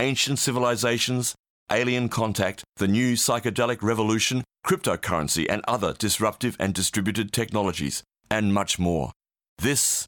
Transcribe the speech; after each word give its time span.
ancient 0.00 0.38
civilizations, 0.38 1.34
alien 1.70 2.08
contact, 2.08 2.64
the 2.76 2.88
new 2.88 3.14
psychedelic 3.14 3.82
revolution, 3.82 4.44
cryptocurrency, 4.64 5.46
and 5.48 5.62
other 5.66 5.92
disruptive 5.92 6.56
and 6.60 6.72
distributed 6.72 7.32
technologies, 7.32 8.02
and 8.30 8.54
much 8.54 8.78
more. 8.78 9.10
This 9.58 10.06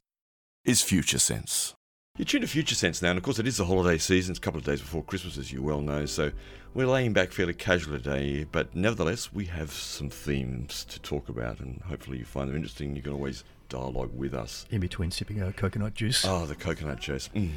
is 0.63 0.81
Future 0.81 1.19
Sense. 1.19 1.73
You're 2.17 2.25
tuned 2.25 2.43
to 2.43 2.47
Future 2.47 2.75
Sense 2.75 3.01
now, 3.01 3.09
and 3.09 3.17
of 3.17 3.23
course, 3.23 3.39
it 3.39 3.47
is 3.47 3.57
the 3.57 3.65
holiday 3.65 3.97
season. 3.97 4.31
It's 4.31 4.39
a 4.39 4.41
couple 4.41 4.59
of 4.59 4.65
days 4.65 4.81
before 4.81 5.03
Christmas, 5.03 5.37
as 5.37 5.51
you 5.51 5.61
well 5.61 5.81
know, 5.81 6.05
so 6.05 6.31
we're 6.73 6.87
laying 6.87 7.13
back 7.13 7.31
fairly 7.31 7.53
casually 7.53 7.97
today, 7.97 8.45
but 8.49 8.73
nevertheless, 8.75 9.33
we 9.33 9.45
have 9.45 9.71
some 9.71 10.09
themes 10.09 10.85
to 10.85 10.99
talk 11.01 11.27
about, 11.27 11.59
and 11.59 11.81
hopefully, 11.87 12.17
you 12.19 12.25
find 12.25 12.49
them 12.49 12.55
interesting. 12.55 12.95
You 12.95 13.01
can 13.01 13.13
always 13.13 13.43
dialogue 13.67 14.11
with 14.13 14.33
us. 14.33 14.65
In 14.69 14.79
between 14.81 15.11
sipping 15.11 15.41
our 15.41 15.51
coconut 15.51 15.95
juice. 15.95 16.23
Oh, 16.25 16.45
the 16.45 16.55
coconut 16.55 16.99
juice. 16.99 17.29
Mm. 17.35 17.51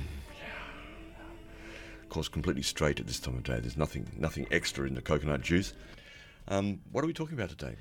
Course, 2.14 2.28
completely 2.28 2.62
straight 2.62 3.00
at 3.00 3.08
this 3.08 3.18
time 3.18 3.34
of 3.34 3.42
day. 3.42 3.58
There's 3.58 3.76
nothing, 3.76 4.06
nothing 4.16 4.46
extra 4.52 4.86
in 4.86 4.94
the 4.94 5.02
coconut 5.02 5.40
juice. 5.42 5.72
Um, 6.46 6.78
what 6.92 7.02
are 7.02 7.08
we 7.08 7.12
talking 7.12 7.34
about 7.36 7.48
today, 7.48 7.74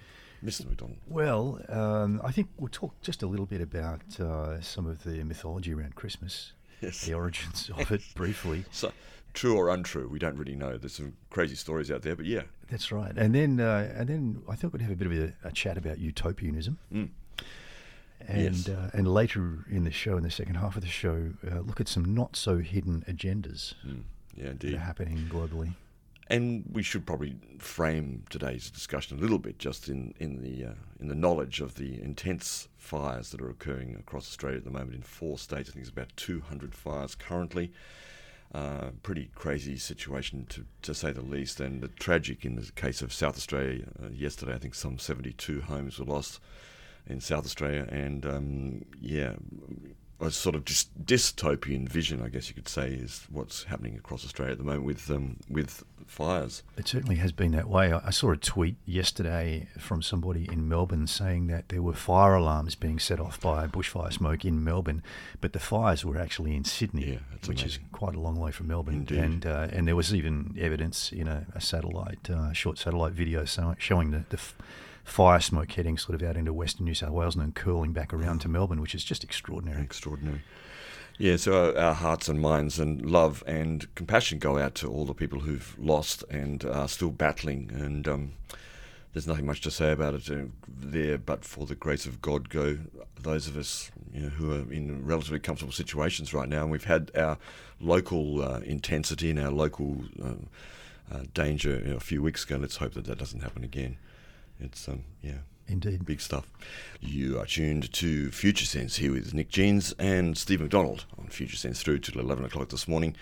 Mr. 0.44 0.66
McDonald? 0.68 0.98
Well, 1.08 1.62
um, 1.70 2.20
I 2.24 2.32
think 2.32 2.48
we'll 2.58 2.70
talk 2.72 3.00
just 3.04 3.22
a 3.22 3.28
little 3.28 3.46
bit 3.46 3.62
about 3.62 4.20
uh, 4.20 4.60
some 4.60 4.88
of 4.88 5.04
the 5.04 5.24
mythology 5.24 5.72
around 5.72 5.94
Christmas, 5.94 6.54
Yes. 6.82 7.06
the 7.06 7.14
origins 7.14 7.70
of 7.78 7.92
it 7.92 8.02
briefly. 8.16 8.66
So, 8.72 8.92
true 9.36 9.56
or 9.56 9.70
untrue, 9.70 10.08
we 10.10 10.18
don't 10.18 10.36
really 10.36 10.56
know. 10.56 10.80
There's 10.80 10.96
some 10.96 11.14
crazy 11.30 11.54
stories 11.54 11.92
out 11.92 12.02
there, 12.02 12.16
but 12.16 12.26
yeah. 12.26 12.42
That's 12.72 12.92
right. 12.92 13.14
And 13.16 13.36
then, 13.36 13.60
uh, 13.60 13.94
and 13.96 14.10
then 14.10 14.42
I 14.50 14.56
thought 14.56 14.74
we'd 14.74 14.82
have 14.82 14.90
a 14.90 14.96
bit 14.96 15.06
of 15.06 15.14
a, 15.14 15.48
a 15.48 15.52
chat 15.52 15.78
about 15.78 16.00
utopianism. 16.00 16.80
Mm. 16.92 17.10
And 18.28 18.56
Yes. 18.56 18.70
uh, 18.70 18.90
and 18.94 19.08
later 19.14 19.66
in 19.70 19.84
the 19.84 19.92
show, 19.92 20.18
in 20.18 20.24
the 20.24 20.32
second 20.32 20.56
half 20.56 20.76
of 20.76 20.82
the 20.82 20.88
show, 20.90 21.34
uh, 21.46 21.60
look 21.60 21.80
at 21.80 21.88
some 21.88 22.16
not 22.16 22.36
so 22.36 22.58
hidden 22.58 23.04
agendas 23.08 23.76
Mm. 23.86 24.04
Yeah, 24.36 24.46
that 24.46 24.52
indeed. 24.52 24.74
are 24.76 24.80
happening 24.80 25.28
globally. 25.32 25.74
And 26.28 26.64
we 26.72 26.84
should 26.84 27.06
probably 27.06 27.36
frame 27.60 28.24
today's 28.30 28.72
discussion 28.72 29.18
a 29.18 29.22
little 29.22 29.40
bit 29.40 29.60
just 29.60 29.90
in, 29.90 30.14
in 30.20 30.42
the 30.42 30.66
uh, 30.70 30.74
in 31.00 31.10
the 31.10 31.16
knowledge 31.16 31.60
of 31.60 31.76
the 31.76 32.02
intense 32.02 32.70
fires 32.78 33.32
that 33.32 33.42
are 33.42 33.50
occurring 33.50 33.96
across 34.00 34.28
Australia 34.28 34.58
at 34.58 34.64
the 34.64 34.72
moment 34.72 34.96
in 34.96 35.02
four 35.02 35.38
states. 35.38 35.70
I 35.70 35.74
think 35.74 35.82
it's 35.84 35.92
about 35.92 36.16
200 36.16 36.74
fires 36.74 37.16
currently. 37.16 37.72
Uh, 38.54 38.92
pretty 39.02 39.32
crazy 39.34 39.78
situation 39.78 40.46
to, 40.48 40.64
to 40.84 40.94
say 40.94 41.12
the 41.12 41.22
least, 41.22 41.60
and 41.60 41.82
the 41.82 41.88
tragic 41.88 42.46
in 42.46 42.56
the 42.56 42.72
case 42.76 43.02
of 43.02 43.12
South 43.12 43.36
Australia. 43.36 43.86
Uh, 44.02 44.10
yesterday, 44.10 44.54
I 44.54 44.60
think 44.60 44.76
some 44.76 45.00
72 45.00 45.62
homes 45.62 45.98
were 45.98 46.06
lost 46.06 46.40
in 47.08 47.20
South 47.20 47.46
Australia, 47.46 47.88
and 47.90 48.26
um, 48.26 48.86
yeah, 49.02 49.34
a 50.26 50.32
sort 50.32 50.56
of 50.56 50.66
just 50.66 51.06
dystopian 51.06 51.88
vision, 51.88 52.22
I 52.22 52.30
guess 52.30 52.48
you 52.50 52.56
could 52.56 52.68
say, 52.68 52.90
is 52.90 53.28
what's 53.32 53.64
happening 53.64 53.96
across 53.96 54.24
Australia 54.26 54.54
at 54.54 54.58
the 54.58 54.64
moment 54.64 54.86
with 54.86 55.10
um, 55.12 55.38
with 55.50 55.84
fires. 56.06 56.64
It 56.78 56.88
certainly 56.88 57.16
has 57.16 57.32
been 57.32 57.52
that 57.54 57.70
way. 57.70 57.92
I 57.92 58.10
saw 58.12 58.32
a 58.32 58.38
tweet 58.38 58.76
yesterday 58.86 59.70
from 59.80 60.02
somebody 60.02 60.48
in 60.52 60.68
Melbourne 60.68 61.08
saying 61.08 61.48
that 61.48 61.70
there 61.70 61.82
were 61.82 61.94
fire 61.94 62.36
alarms 62.36 62.76
being 62.76 63.00
set 63.00 63.20
off 63.20 63.40
by 63.40 63.68
bushfire 63.68 64.12
smoke 64.12 64.46
in 64.46 64.64
Melbourne, 64.64 65.02
but 65.42 65.54
the 65.54 65.60
fires 65.60 66.04
were 66.06 66.18
actually 66.18 66.56
in 66.56 66.66
Sydney, 66.66 67.14
Yeah, 67.14 67.20
that's 67.32 67.48
which 67.48 67.64
is 67.64 67.80
quite 67.92 68.16
a 68.16 68.20
long 68.20 68.38
way 68.38 68.52
from 68.52 68.68
Melbourne. 68.68 68.96
Indeed. 68.96 69.18
And 69.20 69.46
uh, 69.46 69.68
and 69.72 69.88
there 69.88 69.96
was 69.96 70.14
even 70.14 70.56
evidence 70.60 71.12
in 71.12 71.28
a, 71.28 71.48
a 71.56 71.62
satellite, 71.62 72.30
uh, 72.30 72.54
short 72.54 72.78
satellite 72.78 73.14
video 73.14 73.46
showing 73.78 74.12
the, 74.12 74.26
the 74.30 74.38
f- 74.38 74.56
fire 75.04 75.40
smoke 75.40 75.72
heading 75.72 75.98
sort 75.98 76.20
of 76.20 76.28
out 76.28 76.38
into 76.38 76.54
western 76.54 76.86
New 76.86 76.94
South 76.94 77.12
Wales 77.12 77.36
and 77.36 77.44
then 77.44 77.52
curling 77.52 77.94
back 77.94 78.14
around 78.14 78.40
to 78.40 78.48
Melbourne, 78.48 78.82
which 78.82 78.96
is 78.96 79.04
just 79.04 79.24
extraordinary. 79.24 79.82
Extraordinary. 79.82 80.42
Yeah, 81.20 81.38
so 81.38 81.76
our, 81.78 81.94
hearts 81.94 82.28
and 82.28 82.42
minds 82.42 82.80
and 82.80 83.10
love 83.10 83.44
and 83.46 83.94
compassion 83.94 84.40
go 84.40 84.58
out 84.58 84.74
to 84.76 84.90
all 84.90 85.06
the 85.06 85.14
people 85.14 85.42
who've 85.42 85.76
lost 85.78 86.24
and 86.30 86.66
are 86.66 86.88
still 86.88 87.12
battling. 87.12 87.70
And 87.72 88.08
um, 88.08 88.34
there's 89.14 89.28
nothing 89.28 89.46
much 89.46 89.62
to 89.62 89.72
say 89.72 89.92
about 89.92 90.16
it 90.16 90.30
uh, 90.32 90.46
there, 90.68 91.20
but 91.20 91.46
for 91.46 91.68
the 91.68 91.76
grace 91.76 92.08
of 92.08 92.22
God, 92.22 92.50
go 92.50 92.80
those 93.22 93.48
of 93.48 93.56
us 93.56 93.92
you 94.12 94.24
know, 94.24 94.30
who 94.30 94.52
are 94.52 94.74
in 94.74 95.06
relatively 95.06 95.40
comfortable 95.40 95.72
situations 95.72 96.34
right 96.34 96.50
now. 96.50 96.64
And 96.64 96.72
we've 96.72 96.84
had 96.84 97.12
our 97.16 97.38
local 97.80 98.42
uh, 98.42 98.60
intensity 98.62 99.30
and 99.30 99.40
our 99.40 99.52
local 99.52 100.04
um, 100.22 100.48
uh, 101.12 101.24
danger 101.34 101.80
you 101.86 101.92
know, 101.92 101.98
a 101.98 102.02
few 102.02 102.24
weeks 102.24 102.44
ago. 102.44 102.58
Let's 102.58 102.78
hope 102.78 102.96
that 102.96 103.06
that 103.06 103.20
doesn't 103.20 103.42
happen 103.42 103.64
again. 103.64 103.98
It's 104.64 104.88
um, 104.88 105.04
yeah. 105.22 105.40
Indeed. 105.68 106.06
Big 106.06 106.20
stuff. 106.20 106.46
You 107.00 107.40
are 107.40 107.46
tuned 107.46 107.92
to 107.94 108.32
Future 108.32 108.66
Sense 108.66 108.98
here 108.98 109.14
with 109.14 109.34
Nick 109.34 109.50
Jeans 109.50 109.94
and 109.98 110.38
Steve 110.38 110.60
McDonald 110.62 111.06
on 111.18 111.28
Future 111.28 111.56
Sense 111.56 111.82
through 111.82 112.00
till 112.00 112.22
11 112.22 112.44
o'clock 112.46 112.70
this 112.70 112.88
morning 112.88 113.16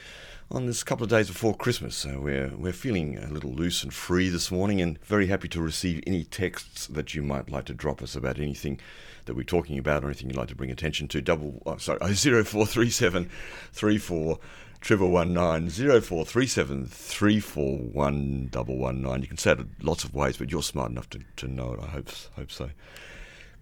on 0.50 0.66
this 0.66 0.84
couple 0.84 1.03
of 1.03 1.09
days 1.09 1.28
before 1.28 1.56
Christmas. 1.56 1.96
So 1.96 2.19
we're, 2.19 2.51
we're 2.56 2.74
feeling 2.74 3.18
a 3.18 3.28
little 3.28 3.51
loose 3.51 3.84
and 3.84 3.94
free 3.94 4.28
this 4.28 4.51
morning 4.51 4.81
and 4.81 5.01
very 5.03 5.28
happy 5.28 5.47
to 5.50 5.62
receive 5.62 6.03
any 6.07 6.24
texts 6.24 6.88
that 6.88 7.13
you 7.13 7.22
might 7.22 7.50
like 7.50 7.66
to 7.66 7.74
drop 7.74 8.01
us 8.01 8.16
about 8.16 8.40
anything 8.40 8.80
that 9.25 9.35
we're 9.35 9.44
talking 9.44 9.78
about 9.78 10.03
or 10.03 10.07
anything 10.07 10.30
you'd 10.30 10.38
like 10.38 10.50
to 10.50 10.56
bring 10.56 10.72
attention 10.72 11.07
to. 11.09 11.22
Double, 11.22 11.62
oh, 11.66 11.78
sorry, 11.78 12.00
0437 12.00 13.30
34 13.72 14.40
triple 14.81 15.12
one 15.12 15.34
nine 15.34 15.69
zero 15.69 16.02
four 16.02 16.25
three 16.25 16.47
seven 16.47 16.86
three 16.88 17.40
four 17.40 17.78
one 17.78 18.50
double 18.52 18.78
one 18.78 19.02
nine. 19.02 19.22
You 19.22 19.28
can 19.28 19.38
say 19.38 19.52
it 19.52 19.59
lots 19.81 20.03
of 20.03 20.14
ways, 20.14 20.38
but 20.38 20.52
you're 20.52 20.64
smart 20.64 20.92
enough 20.92 21.09
to, 21.12 21.22
to 21.38 21.47
know 21.47 21.74
it. 21.74 21.80
I 21.81 21.86
hope 21.88 22.09
hope 22.36 22.52
so. 22.52 22.72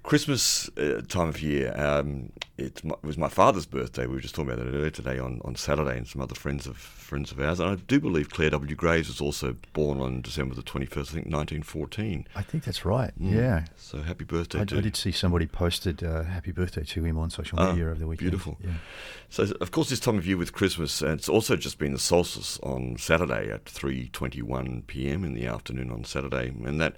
Christmas 0.03 0.69
uh, 0.77 1.01
time 1.07 1.27
of 1.29 1.41
year. 1.41 1.73
Um, 1.77 2.31
it 2.57 2.81
was 3.03 3.17
my 3.17 3.29
father's 3.29 3.65
birthday. 3.65 4.05
We 4.07 4.15
were 4.15 4.21
just 4.21 4.33
talking 4.35 4.51
about 4.51 4.63
that 4.65 4.73
earlier 4.73 4.89
today 4.89 5.17
on, 5.19 5.39
on 5.45 5.55
Saturday, 5.55 5.97
and 5.97 6.07
some 6.07 6.21
other 6.21 6.35
friends 6.35 6.67
of 6.67 6.77
friends 6.77 7.31
of 7.31 7.39
ours. 7.39 7.59
And 7.59 7.69
I 7.69 7.75
do 7.75 7.99
believe 7.99 8.29
Clare 8.29 8.49
W. 8.51 8.75
Graves 8.75 9.07
was 9.07 9.21
also 9.21 9.55
born 9.73 9.99
on 10.01 10.21
December 10.21 10.55
the 10.55 10.61
twenty 10.63 10.85
first. 10.85 11.11
I 11.11 11.15
think 11.15 11.27
nineteen 11.27 11.63
fourteen. 11.63 12.25
I 12.35 12.41
think 12.41 12.63
that's 12.63 12.85
right. 12.85 13.11
Mm. 13.21 13.33
Yeah. 13.33 13.65
So 13.77 14.01
happy 14.01 14.23
birthday 14.25 14.61
I, 14.61 14.65
to 14.65 14.77
I 14.77 14.81
did 14.81 14.95
see 14.95 15.11
somebody 15.11 15.45
posted 15.47 16.03
uh, 16.03 16.23
happy 16.23 16.51
birthday 16.51 16.83
to 16.83 17.03
him 17.03 17.17
on 17.17 17.29
social 17.29 17.59
Ah, 17.59 17.71
media 17.71 17.85
over 17.85 17.95
the 17.99 18.07
weekend. 18.07 18.31
beautiful. 18.31 18.57
Yeah. 18.63 18.71
So, 19.29 19.43
of 19.61 19.71
course, 19.71 19.89
this 19.89 19.99
time 19.99 20.17
of 20.17 20.25
year 20.25 20.37
with 20.37 20.53
Christmas, 20.53 21.01
uh, 21.03 21.09
it's 21.11 21.29
also 21.29 21.55
just 21.55 21.77
been 21.77 21.93
the 21.93 21.99
solstice 21.99 22.57
on 22.63 22.97
Saturday 22.97 23.51
at 23.51 23.65
3:21 23.65 24.87
p.m. 24.87 25.23
in 25.23 25.33
the 25.33 25.45
afternoon 25.45 25.91
on 25.91 26.03
Saturday, 26.03 26.49
and 26.65 26.81
that 26.81 26.95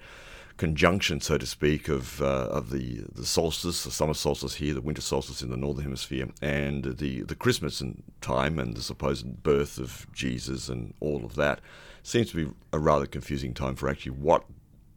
conjunction, 0.65 1.19
so 1.21 1.37
to 1.39 1.45
speak, 1.47 1.89
of 1.89 2.21
uh, 2.21 2.59
of 2.59 2.69
the 2.69 2.85
the 3.21 3.25
solstice, 3.25 3.83
the 3.83 3.91
summer 3.91 4.13
solstice 4.13 4.55
here, 4.61 4.73
the 4.75 4.87
winter 4.89 5.01
solstice 5.01 5.41
in 5.45 5.49
the 5.49 5.57
northern 5.65 5.83
hemisphere, 5.83 6.27
and 6.41 6.83
the 7.01 7.23
the 7.23 7.35
Christmas 7.43 7.81
and 7.81 8.03
time 8.21 8.59
and 8.61 8.75
the 8.77 8.81
supposed 8.81 9.25
birth 9.43 9.79
of 9.79 10.05
Jesus 10.13 10.69
and 10.69 10.93
all 10.99 11.25
of 11.25 11.33
that, 11.35 11.57
seems 12.03 12.29
to 12.31 12.35
be 12.45 12.51
a 12.71 12.79
rather 12.79 13.07
confusing 13.07 13.53
time 13.53 13.75
for 13.75 13.89
actually 13.89 14.15
what 14.27 14.43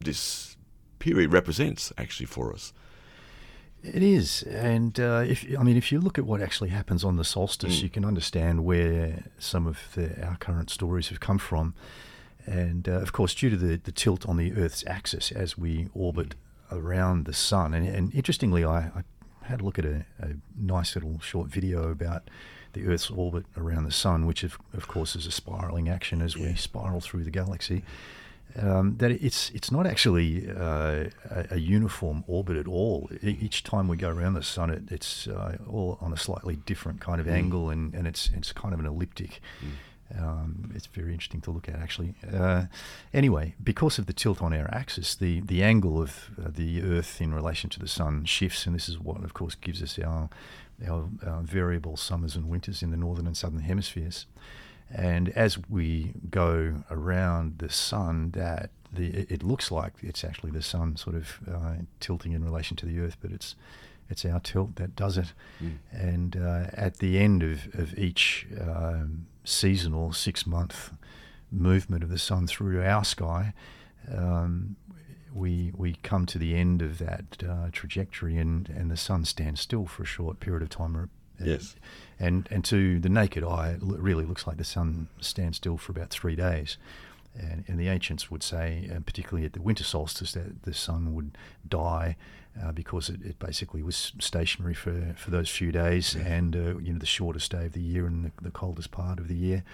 this 0.00 0.56
period 0.98 1.32
represents 1.32 1.92
actually 1.96 2.26
for 2.26 2.52
us. 2.52 2.72
It 3.82 4.02
is, 4.02 4.42
and 4.42 4.98
uh, 4.98 5.24
if 5.26 5.44
I 5.58 5.62
mean, 5.62 5.76
if 5.76 5.90
you 5.92 6.00
look 6.00 6.18
at 6.18 6.24
what 6.26 6.40
actually 6.42 6.70
happens 6.70 7.04
on 7.04 7.16
the 7.16 7.24
solstice, 7.24 7.78
Mm. 7.78 7.82
you 7.82 7.90
can 7.90 8.04
understand 8.04 8.64
where 8.64 9.24
some 9.38 9.66
of 9.66 9.78
the, 9.94 10.06
our 10.28 10.36
current 10.36 10.70
stories 10.70 11.08
have 11.08 11.20
come 11.20 11.38
from. 11.38 11.74
And 12.46 12.88
uh, 12.88 12.92
of 13.00 13.12
course, 13.12 13.34
due 13.34 13.50
to 13.50 13.56
the, 13.56 13.76
the 13.76 13.92
tilt 13.92 14.26
on 14.28 14.36
the 14.36 14.52
Earth's 14.54 14.84
axis 14.86 15.32
as 15.32 15.56
we 15.56 15.88
orbit 15.94 16.34
around 16.70 17.24
the 17.24 17.32
sun, 17.32 17.72
and, 17.74 17.86
and 17.88 18.14
interestingly, 18.14 18.64
I, 18.64 18.78
I 18.78 19.02
had 19.44 19.60
a 19.60 19.64
look 19.64 19.78
at 19.78 19.84
a, 19.84 20.04
a 20.20 20.28
nice 20.58 20.94
little 20.94 21.20
short 21.20 21.48
video 21.48 21.90
about 21.90 22.28
the 22.74 22.86
Earth's 22.86 23.10
orbit 23.10 23.46
around 23.56 23.84
the 23.84 23.92
sun, 23.92 24.26
which 24.26 24.42
of, 24.42 24.58
of 24.72 24.88
course 24.88 25.14
is 25.16 25.26
a 25.26 25.30
spiraling 25.30 25.88
action 25.88 26.20
as 26.20 26.36
we 26.36 26.42
Yeah. 26.48 26.54
spiral 26.56 27.00
through 27.00 27.24
the 27.24 27.30
galaxy 27.30 27.82
um, 28.60 28.96
that 28.98 29.10
it's 29.10 29.50
it's 29.50 29.70
not 29.72 29.84
actually 29.86 30.48
uh, 30.50 31.06
a, 31.30 31.46
a 31.52 31.56
uniform 31.58 32.22
orbit 32.28 32.56
at 32.56 32.68
all. 32.68 33.10
E- 33.22 33.36
each 33.40 33.64
time 33.64 33.88
we 33.88 33.96
go 33.96 34.08
around 34.10 34.34
the 34.34 34.42
sun, 34.44 34.70
it, 34.70 34.82
it's 34.92 35.26
uh, 35.26 35.56
all 35.68 35.98
on 36.00 36.12
a 36.12 36.16
slightly 36.16 36.56
different 36.66 37.00
kind 37.00 37.20
of 37.20 37.26
Mm. 37.26 37.32
angle, 37.32 37.70
and, 37.70 37.94
and 37.94 38.06
it's 38.06 38.30
it's 38.36 38.52
kind 38.52 38.72
of 38.74 38.78
an 38.80 38.86
elliptic. 38.86 39.40
Um, 40.18 40.70
it's 40.74 40.86
very 40.86 41.12
interesting 41.12 41.40
to 41.42 41.50
look 41.50 41.68
at, 41.68 41.76
actually. 41.76 42.14
Uh, 42.32 42.66
anyway, 43.12 43.54
because 43.62 43.98
of 43.98 44.06
the 44.06 44.12
tilt 44.12 44.42
on 44.42 44.52
our 44.52 44.68
axis, 44.72 45.14
the, 45.14 45.40
the 45.40 45.62
angle 45.62 46.00
of 46.00 46.30
uh, 46.38 46.50
the 46.54 46.82
Earth 46.82 47.20
in 47.20 47.34
relation 47.34 47.70
to 47.70 47.80
the 47.80 47.88
Sun 47.88 48.24
shifts, 48.26 48.66
and 48.66 48.74
this 48.74 48.88
is 48.88 48.98
what, 48.98 49.24
of 49.24 49.34
course, 49.34 49.54
gives 49.54 49.82
us 49.82 49.98
our, 49.98 50.28
our, 50.86 51.08
our 51.26 51.42
variable 51.42 51.96
summers 51.96 52.36
and 52.36 52.48
winters 52.48 52.82
in 52.82 52.90
the 52.90 52.96
northern 52.96 53.26
and 53.26 53.36
southern 53.36 53.60
hemispheres. 53.60 54.26
And 54.92 55.30
as 55.30 55.58
we 55.68 56.12
go 56.30 56.82
around 56.90 57.58
the 57.58 57.70
sun, 57.70 58.30
that 58.32 58.70
the 58.92 59.26
it 59.32 59.42
looks 59.42 59.72
like 59.72 59.92
it's 60.02 60.22
actually 60.22 60.52
the 60.52 60.62
sun 60.62 60.96
sort 60.96 61.16
of 61.16 61.40
uh, 61.52 61.74
tilting 61.98 62.32
in 62.32 62.44
relation 62.44 62.76
to 62.76 62.86
the 62.86 63.00
Earth, 63.00 63.16
but 63.20 63.32
it's 63.32 63.56
it's 64.10 64.24
our 64.24 64.40
tilt 64.40 64.76
that 64.76 64.94
does 64.94 65.16
it. 65.18 65.32
Mm. 65.62 65.78
And 65.90 66.36
uh, 66.36 66.66
at 66.74 66.98
the 66.98 67.18
end 67.18 67.42
of, 67.42 67.74
of 67.74 67.98
each 67.98 68.46
um, 68.60 69.26
seasonal 69.44 70.12
six 70.12 70.46
month 70.46 70.92
movement 71.50 72.02
of 72.02 72.10
the 72.10 72.18
sun 72.18 72.46
through 72.46 72.82
our 72.82 73.04
sky, 73.04 73.52
um, 74.12 74.76
we 75.32 75.72
we 75.76 75.94
come 76.02 76.26
to 76.26 76.38
the 76.38 76.54
end 76.54 76.82
of 76.82 76.98
that 76.98 77.42
uh, 77.48 77.68
trajectory, 77.72 78.36
and, 78.36 78.68
and 78.68 78.90
the 78.90 78.96
sun 78.96 79.24
stands 79.24 79.60
still 79.60 79.86
for 79.86 80.02
a 80.02 80.06
short 80.06 80.40
period 80.40 80.62
of 80.62 80.70
time. 80.70 81.10
Yes. 81.40 81.74
And 82.18 82.48
and 82.50 82.64
to 82.66 83.00
the 83.00 83.08
naked 83.08 83.42
eye, 83.44 83.70
it 83.70 83.80
really 83.82 84.24
looks 84.24 84.46
like 84.46 84.56
the 84.56 84.64
sun 84.64 85.08
stands 85.20 85.56
still 85.56 85.76
for 85.76 85.92
about 85.92 86.10
three 86.10 86.36
days. 86.36 86.78
And, 87.36 87.64
and 87.66 87.80
the 87.80 87.88
ancients 87.88 88.30
would 88.30 88.44
say, 88.44 88.88
and 88.88 89.04
particularly 89.04 89.44
at 89.44 89.54
the 89.54 89.60
winter 89.60 89.82
solstice, 89.82 90.34
that 90.34 90.62
the 90.62 90.72
sun 90.72 91.14
would 91.14 91.36
die 91.68 92.16
uh, 92.62 92.72
because 92.72 93.08
it, 93.08 93.20
it, 93.24 93.38
basically 93.38 93.82
was 93.82 94.12
stationary 94.18 94.74
for, 94.74 95.14
for 95.16 95.30
those 95.30 95.50
few 95.50 95.72
days 95.72 96.14
and 96.14 96.54
uh, 96.54 96.78
you 96.78 96.92
know 96.92 96.98
the 96.98 97.06
shortest 97.06 97.50
day 97.50 97.66
of 97.66 97.72
the 97.72 97.80
year 97.80 98.06
and 98.06 98.24
the, 98.24 98.32
the 98.42 98.50
coldest 98.50 98.90
part 98.90 99.18
of 99.18 99.28
the 99.28 99.34
year. 99.34 99.64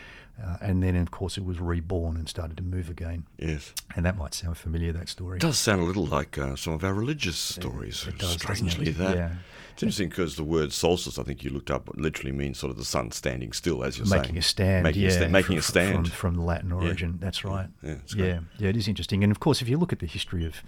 Uh, 0.42 0.56
and 0.62 0.82
then, 0.82 0.96
of 0.96 1.10
course, 1.10 1.36
it 1.36 1.44
was 1.44 1.60
reborn 1.60 2.16
and 2.16 2.26
started 2.26 2.56
to 2.56 2.62
move 2.62 2.88
again. 2.88 3.26
Yes. 3.36 3.74
And 3.94 4.06
that 4.06 4.16
might 4.16 4.32
sound 4.32 4.56
familiar, 4.56 4.90
that 4.92 5.08
story. 5.08 5.36
It 5.36 5.42
does 5.42 5.58
sound 5.58 5.82
a 5.82 5.84
little 5.84 6.06
like 6.06 6.38
uh, 6.38 6.56
some 6.56 6.72
of 6.72 6.82
our 6.82 6.94
religious 6.94 7.36
stories. 7.36 8.06
It, 8.06 8.14
it 8.14 8.18
does, 8.20 8.32
strangely, 8.32 8.90
that. 8.92 9.16
Yeah. 9.16 9.32
It's 9.72 9.82
interesting 9.82 10.08
because 10.08 10.36
the 10.36 10.44
word 10.44 10.72
solstice, 10.72 11.18
I 11.18 11.24
think 11.24 11.44
you 11.44 11.50
looked 11.50 11.70
up, 11.70 11.90
literally 11.94 12.32
means 12.32 12.58
sort 12.58 12.70
of 12.70 12.78
the 12.78 12.84
sun 12.84 13.10
standing 13.12 13.52
still, 13.52 13.84
as 13.84 13.98
you're 13.98 14.06
making 14.06 14.24
saying. 14.24 14.38
A 14.38 14.42
stand, 14.42 14.82
making 14.84 15.02
yeah, 15.02 15.08
a 15.08 15.12
stand. 15.12 15.32
Making 15.32 15.46
from, 15.48 15.58
a 15.58 15.62
stand. 15.62 16.08
From, 16.08 16.16
from 16.16 16.34
the 16.36 16.42
Latin 16.42 16.72
origin. 16.72 17.10
Yeah. 17.12 17.24
That's 17.24 17.44
right. 17.44 17.68
Yeah, 17.82 17.94
yeah, 18.16 18.40
yeah, 18.58 18.68
it 18.68 18.76
is 18.76 18.88
interesting. 18.88 19.22
And 19.22 19.30
of 19.30 19.40
course, 19.40 19.60
if 19.60 19.68
you 19.68 19.76
look 19.76 19.92
at 19.92 19.98
the 19.98 20.06
history 20.06 20.44
of 20.46 20.62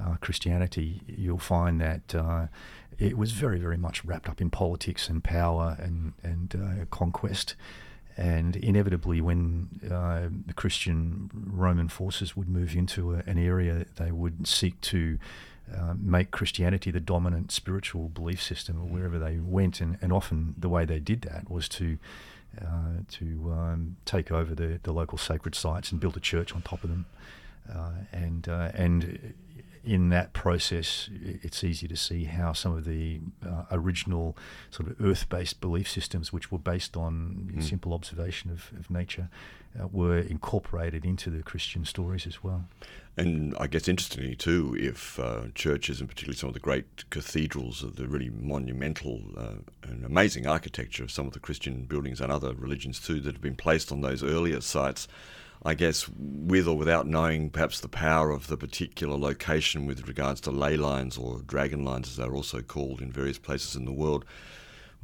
uh, 0.00 0.16
Christianity, 0.20 1.00
you'll 1.06 1.38
find 1.38 1.80
that 1.80 2.14
uh, 2.14 2.46
it 2.98 3.16
was 3.16 3.32
very, 3.32 3.58
very 3.58 3.76
much 3.76 4.04
wrapped 4.04 4.28
up 4.28 4.40
in 4.40 4.50
politics 4.50 5.08
and 5.08 5.22
power 5.24 5.76
and, 5.80 6.12
and 6.22 6.54
uh, 6.54 6.84
conquest. 6.90 7.54
And 8.16 8.56
inevitably, 8.56 9.20
when 9.20 9.80
uh, 9.90 10.28
the 10.46 10.52
Christian 10.52 11.30
Roman 11.32 11.88
forces 11.88 12.36
would 12.36 12.48
move 12.48 12.74
into 12.74 13.14
a, 13.14 13.22
an 13.26 13.38
area, 13.38 13.86
they 13.96 14.12
would 14.12 14.46
seek 14.46 14.80
to 14.82 15.18
uh, 15.74 15.94
make 15.98 16.30
Christianity 16.30 16.90
the 16.90 17.00
dominant 17.00 17.50
spiritual 17.50 18.08
belief 18.08 18.42
system 18.42 18.90
wherever 18.92 19.18
they 19.18 19.38
went. 19.38 19.80
And, 19.80 19.96
and 20.02 20.12
often 20.12 20.54
the 20.58 20.68
way 20.68 20.84
they 20.84 20.98
did 20.98 21.22
that 21.22 21.50
was 21.50 21.68
to 21.70 21.98
uh, 22.60 23.00
to 23.10 23.50
um, 23.50 23.96
take 24.04 24.30
over 24.30 24.54
the, 24.54 24.78
the 24.82 24.92
local 24.92 25.16
sacred 25.16 25.54
sites 25.54 25.90
and 25.90 25.98
build 25.98 26.16
a 26.18 26.20
church 26.20 26.54
on 26.54 26.60
top 26.60 26.84
of 26.84 26.90
them. 26.90 27.06
Uh, 27.72 27.92
and 28.12 28.48
uh, 28.48 28.70
and 28.74 29.32
in 29.84 30.10
that 30.10 30.32
process, 30.32 31.10
it's 31.12 31.64
easy 31.64 31.88
to 31.88 31.96
see 31.96 32.24
how 32.24 32.52
some 32.52 32.76
of 32.76 32.84
the 32.84 33.20
uh, 33.44 33.64
original 33.72 34.36
sort 34.70 34.88
of 34.88 35.04
earth-based 35.04 35.60
belief 35.60 35.90
systems, 35.90 36.32
which 36.32 36.52
were 36.52 36.58
based 36.58 36.96
on 36.96 37.52
mm. 37.52 37.62
simple 37.62 37.92
observation 37.92 38.50
of, 38.50 38.70
of 38.78 38.90
nature, 38.90 39.28
uh, 39.80 39.88
were 39.88 40.18
incorporated 40.18 41.04
into 41.04 41.30
the 41.30 41.42
Christian 41.42 41.84
stories 41.84 42.26
as 42.26 42.44
well. 42.44 42.64
And 43.16 43.56
I 43.58 43.66
guess 43.66 43.88
interestingly 43.88 44.36
too, 44.36 44.76
if 44.78 45.18
uh, 45.18 45.42
churches 45.54 46.00
and 46.00 46.08
particularly 46.08 46.36
some 46.36 46.48
of 46.48 46.54
the 46.54 46.60
great 46.60 47.10
cathedrals, 47.10 47.82
of 47.82 47.96
the 47.96 48.06
really 48.06 48.30
monumental 48.30 49.20
uh, 49.36 49.54
and 49.82 50.04
amazing 50.04 50.46
architecture 50.46 51.02
of 51.02 51.10
some 51.10 51.26
of 51.26 51.32
the 51.32 51.40
Christian 51.40 51.84
buildings 51.84 52.20
and 52.20 52.30
other 52.30 52.54
religions 52.54 53.00
too 53.00 53.20
that 53.20 53.32
have 53.32 53.42
been 53.42 53.56
placed 53.56 53.90
on 53.90 54.00
those 54.00 54.22
earlier 54.22 54.60
sites 54.60 55.08
I 55.64 55.74
guess, 55.74 56.08
with 56.18 56.66
or 56.66 56.76
without 56.76 57.06
knowing 57.06 57.50
perhaps 57.50 57.80
the 57.80 57.88
power 57.88 58.30
of 58.30 58.48
the 58.48 58.56
particular 58.56 59.16
location 59.16 59.86
with 59.86 60.08
regards 60.08 60.40
to 60.42 60.50
ley 60.50 60.76
lines 60.76 61.16
or 61.16 61.40
dragon 61.46 61.84
lines, 61.84 62.08
as 62.08 62.16
they're 62.16 62.34
also 62.34 62.62
called 62.62 63.00
in 63.00 63.12
various 63.12 63.38
places 63.38 63.76
in 63.76 63.84
the 63.84 63.92
world. 63.92 64.24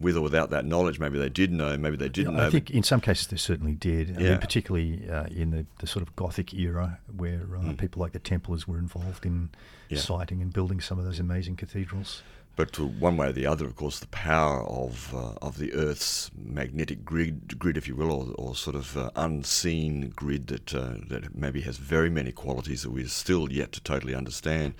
With 0.01 0.17
or 0.17 0.21
without 0.21 0.51
that 0.51 0.65
knowledge, 0.65 1.01
maybe 1.01 1.19
they 1.19 1.29
did 1.29 1.51
know, 1.51 1.77
maybe 1.77 1.97
they 1.97 2.09
didn't 2.09 2.35
yeah, 2.35 2.43
know. 2.43 2.47
I 2.47 2.51
think 2.51 2.71
in 2.71 2.85
some 2.85 3.01
cases 3.01 3.27
they 3.27 3.37
certainly 3.37 3.75
did. 3.75 4.17
I 4.17 4.21
mean, 4.21 4.39
particularly 4.39 5.09
uh, 5.11 5.25
in 5.25 5.51
the, 5.51 5.67
the 5.81 5.89
sort 5.89 6.05
of 6.05 6.15
Gothic 6.15 6.55
era, 6.55 7.01
where 7.17 7.43
uh, 7.57 7.63
mm. 7.63 7.77
people 7.77 8.01
like 8.01 8.13
the 8.13 8.21
Templars 8.21 8.69
were 8.69 8.79
involved 8.79 9.27
in 9.27 9.51
yeah. 9.89 9.99
siting 9.99 10.41
and 10.41 10.53
building 10.53 10.81
some 10.81 11.01
of 11.01 11.05
those 11.05 11.19
amazing 11.19 11.57
cathedrals. 11.57 12.23
But 12.59 12.77
one 12.77 13.17
way 13.17 13.29
or 13.29 13.33
the 13.33 13.47
other, 13.47 13.67
of 13.67 13.77
course, 13.77 14.01
the 14.01 14.09
power 14.09 14.65
of 14.65 15.15
uh, 15.15 15.35
of 15.41 15.59
the 15.59 15.73
Earth's 15.75 16.29
magnetic 16.37 17.05
grid, 17.05 17.57
grid, 17.57 17.77
if 17.77 17.87
you 17.87 17.95
will, 17.95 18.11
or, 18.11 18.35
or 18.35 18.57
sort 18.57 18.75
of 18.75 18.97
uh, 18.97 19.11
unseen 19.15 20.13
grid 20.17 20.49
that 20.49 20.75
uh, 20.75 20.95
that 21.07 21.37
maybe 21.37 21.61
has 21.61 21.77
very 21.77 22.11
many 22.11 22.33
qualities 22.33 22.83
that 22.83 22.91
we're 22.91 23.07
still 23.07 23.53
yet 23.53 23.71
to 23.75 23.81
totally 23.81 24.13
understand, 24.13 24.75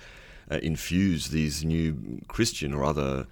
uh, 0.51 0.59
infuse 0.61 1.29
these 1.29 1.63
new 1.63 2.19
Christian 2.27 2.73
or 2.73 2.83
other 2.83 3.27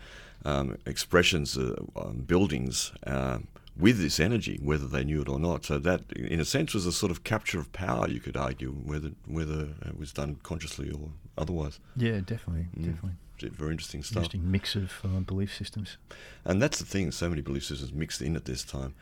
um, 0.46 0.78
expressions, 0.86 1.58
uh, 1.58 1.76
um, 1.98 2.24
buildings. 2.26 2.94
Um, 3.06 3.50
with 3.76 4.00
this 4.00 4.20
energy, 4.20 4.60
whether 4.64 4.88
they 4.88 5.04
knew 5.04 5.22
it 5.22 5.30
or 5.30 5.38
not, 5.38 5.64
so 5.64 5.78
that, 5.78 6.02
in 6.14 6.40
a 6.40 6.46
sense, 6.46 6.74
was 6.74 6.88
a 6.88 6.92
sort 6.92 7.12
of 7.12 7.24
capture 7.24 7.60
of 7.60 7.72
power. 7.74 8.10
You 8.10 8.20
could 8.20 8.38
argue 8.38 8.72
whether 8.72 9.12
whether 9.28 9.76
it 9.86 10.00
was 10.00 10.14
done 10.14 10.38
consciously 10.42 10.90
or 10.90 11.10
otherwise. 11.38 11.80
Yeah, 11.98 12.22
definitely, 12.22 12.70
mm. 12.76 12.86
definitely 12.86 13.18
very 13.42 13.72
interesting 13.72 14.04
stuff. 14.04 14.24
Interesting 14.24 14.52
mix 14.52 14.76
of 14.76 14.94
uh, 15.04 15.20
belief 15.20 15.56
systems. 15.56 15.98
And 16.46 16.62
that's 16.62 16.80
the 16.80 16.86
thing, 16.86 17.12
so 17.12 17.30
many 17.30 17.42
belief 17.42 17.66
systems 17.66 17.94
mixed 17.94 18.22
in 18.22 18.36
at 18.36 18.46
this 18.46 18.64
time. 18.64 18.96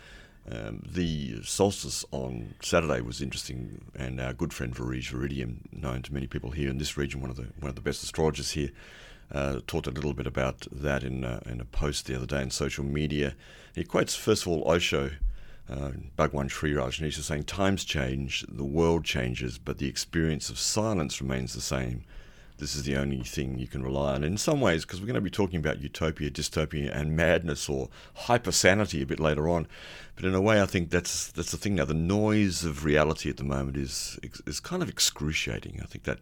Um, 0.52 0.84
the 0.86 1.42
solstice 1.44 2.06
on 2.12 2.54
Saturday 2.62 3.02
was 3.02 3.20
interesting, 3.20 3.82
and 3.96 4.22
our 4.22 4.32
good 4.32 4.54
friend 4.54 4.76
Virij 4.76 5.12
Viridian, 5.12 5.58
known 5.72 6.04
to 6.04 6.14
many 6.14 6.28
people 6.28 6.52
here 6.52 6.70
in 6.70 6.78
this 6.78 6.98
region, 6.98 7.20
one 7.20 7.32
of 7.32 7.36
the 7.36 7.48
one 7.60 7.70
of 7.70 7.76
the 7.76 7.82
best 7.82 8.04
astrologers 8.04 8.52
here, 8.52 8.70
uh, 9.32 9.62
talked 9.66 9.88
a 9.88 9.92
little 9.92 10.14
bit 10.14 10.28
about 10.28 10.68
that 10.72 11.04
in 11.04 11.24
a, 11.24 11.42
in 11.48 11.60
a 11.60 11.66
post 11.66 12.06
the 12.06 12.16
other 12.16 12.28
day 12.28 12.44
in 12.44 12.52
social 12.52 12.84
media. 12.84 13.34
He 13.74 13.84
quotes 13.84 14.14
first 14.14 14.44
of 14.44 14.50
all 14.50 14.72
Osho, 14.72 15.12
uh, 15.68 15.92
Bhagwan 16.16 16.48
Sri 16.48 16.74
Raj, 16.74 17.00
and 17.00 17.12
he's 17.12 17.26
saying, 17.26 17.46
"Times 17.46 17.84
change, 17.84 18.46
the 18.48 18.64
world 18.64 19.04
changes, 19.04 19.58
but 19.58 19.80
the 19.80 19.88
experience 19.88 20.52
of 20.52 20.60
silence 20.60 21.22
remains 21.22 21.56
the 21.56 21.62
same." 21.62 22.04
This 22.58 22.76
is 22.76 22.84
the 22.84 22.96
only 22.96 23.22
thing 23.22 23.60
you 23.60 23.68
can 23.68 23.84
rely 23.84 24.14
on. 24.14 24.24
In 24.24 24.38
some 24.38 24.62
ways, 24.62 24.86
because 24.86 25.00
we're 25.00 25.08
going 25.08 25.16
to 25.16 25.22
be 25.22 25.30
talking 25.30 25.60
about 25.60 25.82
utopia, 25.82 26.30
dystopia, 26.30 26.96
and 26.96 27.16
madness 27.16 27.68
or 27.68 27.90
hypersanity 28.22 29.02
a 29.02 29.06
bit 29.06 29.20
later 29.20 29.50
on, 29.50 29.68
but 30.16 30.26
in 30.26 30.34
a 30.34 30.42
way, 30.42 30.62
I 30.62 30.66
think 30.66 30.90
that's 30.90 31.28
that's 31.32 31.52
the 31.52 31.58
thing 31.58 31.76
now. 31.76 31.86
The 31.86 31.94
noise 31.94 32.64
of 32.64 32.86
reality 32.86 33.30
at 33.30 33.38
the 33.38 33.44
moment 33.44 33.78
is 33.78 34.20
is 34.46 34.60
kind 34.60 34.82
of 34.82 34.90
excruciating. 34.90 35.80
I 35.84 35.86
think 35.86 36.06
that 36.06 36.20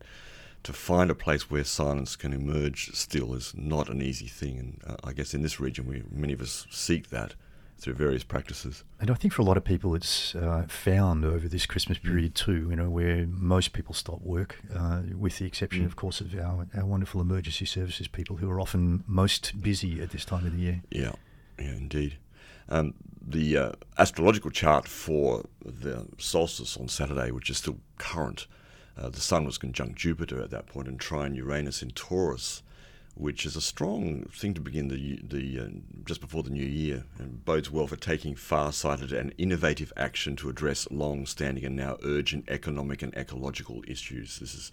to 0.64 0.74
find 0.74 1.12
a 1.12 1.16
place 1.16 1.52
where 1.52 1.64
silence 1.64 2.16
can 2.16 2.34
emerge 2.34 2.92
still 2.94 3.34
is 3.34 3.54
not 3.56 3.90
an 3.90 4.02
easy 4.02 4.28
thing, 4.28 4.58
and 4.58 4.82
uh, 4.88 4.96
I 5.04 5.14
guess 5.14 5.34
in 5.34 5.42
this 5.42 5.60
region, 5.60 5.86
we 5.86 6.04
many 6.12 6.34
of 6.34 6.42
us 6.42 6.66
seek 6.72 7.10
that 7.10 7.36
through 7.78 7.94
various 7.94 8.24
practices. 8.24 8.84
And 9.00 9.12
I 9.12 9.16
think 9.16 9.34
for 9.34 9.42
a 9.42 9.46
lot 9.46 9.58
of 9.58 9.64
people, 9.64 9.96
it's 9.96 10.36
uh, 10.36 10.66
found 10.68 11.26
over 11.26 11.48
this 11.48 11.66
Christmas 11.66 11.98
mm. 11.98 12.04
period 12.04 12.36
too. 12.36 12.70
You 12.70 12.76
know, 12.76 12.90
where 12.90 13.26
most 13.28 13.74
people 13.74 13.94
stop 13.94 14.22
work, 14.22 14.60
uh, 14.74 15.02
with 15.18 15.40
the 15.40 15.46
exception, 15.46 15.84
mm. 15.84 15.88
of 15.88 15.96
course, 15.96 16.22
of 16.22 16.34
our, 16.36 16.68
our 16.76 16.86
wonderful 16.86 17.22
emergency 17.22 17.66
services 17.66 18.08
people 18.08 18.38
who 18.38 18.50
are 18.50 18.60
often 18.60 19.04
most 19.08 19.62
busy 19.62 20.02
at 20.02 20.12
this 20.12 20.26
time 20.26 20.46
of 20.46 20.56
the 20.56 20.62
year. 20.62 20.82
Yeah, 20.90 21.14
yeah, 21.60 21.72
indeed. 21.72 22.18
Um, 22.70 22.94
the 23.26 23.58
uh, 23.58 23.72
astrological 23.98 24.52
chart 24.52 24.88
for 24.88 25.46
the 25.64 26.08
solstice 26.18 26.78
on 26.78 26.88
Saturday, 26.88 27.32
which 27.32 27.50
is 27.50 27.58
still 27.58 27.78
current, 27.98 28.48
uh, 28.98 29.10
the 29.10 29.22
Sun 29.22 29.46
was 29.46 29.58
conjunct 29.58 29.96
Jupiter 29.96 30.42
at 30.42 30.52
that 30.52 30.68
point 30.68 30.88
and 30.88 31.00
trine 31.00 31.36
Uranus 31.36 31.82
in 31.82 31.92
Taurus 31.92 32.62
which 33.16 33.46
is 33.46 33.56
a 33.56 33.62
strong 33.62 34.24
thing 34.34 34.54
to 34.54 34.62
begin 34.62 34.88
the 34.88 35.20
the 35.24 35.60
uh, 35.60 35.68
just 36.06 36.22
before 36.22 36.44
the 36.44 36.50
new 36.50 36.66
year, 36.66 37.06
and 37.20 37.46
bodes 37.46 37.70
well 37.70 37.88
for 37.88 37.96
taking 37.96 38.36
far-sighted 38.36 39.12
and 39.14 39.34
innovative 39.38 39.94
action 39.96 40.36
to 40.36 40.50
address 40.50 40.90
long-standing 40.90 41.64
and 41.64 41.76
now 41.76 41.98
urgent 42.04 42.46
economic 42.50 43.02
and 43.02 43.16
ecological 43.16 43.84
issues. 43.88 44.40
This 44.40 44.56
is 44.56 44.72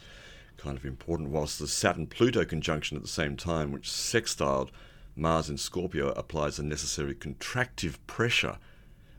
kind 0.57 0.77
of 0.77 0.85
important. 0.85 1.31
Whilst 1.31 1.59
the 1.59 1.69
Saturn-Pluto 1.69 2.45
conjunction 2.45 2.97
at 2.97 3.03
the 3.03 3.09
same 3.09 3.37
time, 3.37 3.73
which 3.73 3.89
sextiled 3.89 4.71
Mars 5.17 5.51
in 5.51 5.59
Scorpio, 5.59 6.11
applies 6.13 6.57
the 6.57 6.63
necessary 6.63 7.15
contractive 7.15 7.97
pressure 8.07 8.59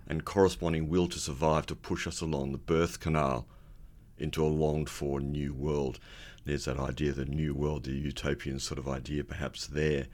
and 0.08 0.26
corresponding 0.26 0.90
will 0.90 1.08
to 1.08 1.20
survive 1.20 1.66
to 1.68 1.76
push 1.76 2.08
us 2.08 2.22
along 2.22 2.52
the 2.52 2.58
birth 2.58 3.00
canal 3.00 3.46
into 4.22 4.44
a 4.44 4.48
longed-for 4.48 5.20
new 5.20 5.54
world 5.54 6.00
there's 6.46 6.66
that 6.66 6.80
idea, 6.80 7.12
the 7.12 7.26
new 7.26 7.54
world, 7.54 7.84
the 7.84 7.92
utopian 7.92 8.60
sort 8.60 8.80
of 8.80 8.88
idea 8.88 9.24
perhaps 9.24 9.68
there. 9.68 10.08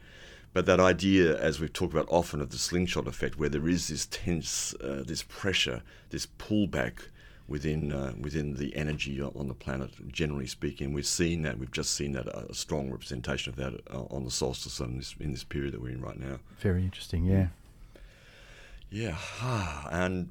But 0.54 0.66
that 0.66 0.80
idea, 0.80 1.38
as 1.40 1.60
we've 1.60 1.72
talked 1.72 1.94
about 1.94 2.08
often, 2.10 2.42
of 2.42 2.50
the 2.50 2.58
slingshot 2.58 3.08
effect, 3.08 3.38
where 3.38 3.50
there 3.50 3.68
is 3.68 3.88
this 3.88 4.08
tense, 4.08 4.74
uh, 4.76 5.04
this 5.06 5.24
pressure, 5.24 5.84
this 6.10 6.26
pullback 6.26 7.10
within 7.48 7.94
uh, 7.94 8.14
within 8.20 8.56
the 8.56 8.76
energy 8.76 9.22
on 9.22 9.48
the 9.48 9.54
planet. 9.54 9.92
Generally 10.12 10.48
speaking, 10.48 10.94
we've 10.94 11.06
seen 11.06 11.44
that. 11.44 11.60
We've 11.60 11.72
just 11.72 11.94
seen 11.94 12.14
that 12.14 12.28
a 12.28 12.54
strong 12.54 12.90
representation 12.90 13.52
of 13.52 13.56
that 13.58 13.74
uh, 13.94 14.04
on 14.06 14.24
the 14.24 14.32
solstice 14.32 14.80
this 14.80 15.16
in 15.20 15.32
this 15.32 15.44
period 15.44 15.74
that 15.74 15.82
we're 15.82 15.92
in 15.92 16.02
right 16.02 16.20
now. 16.20 16.40
Very 16.60 16.84
interesting, 16.84 17.26
yeah. 17.26 17.48
Yeah, 18.90 19.18
and 19.92 20.30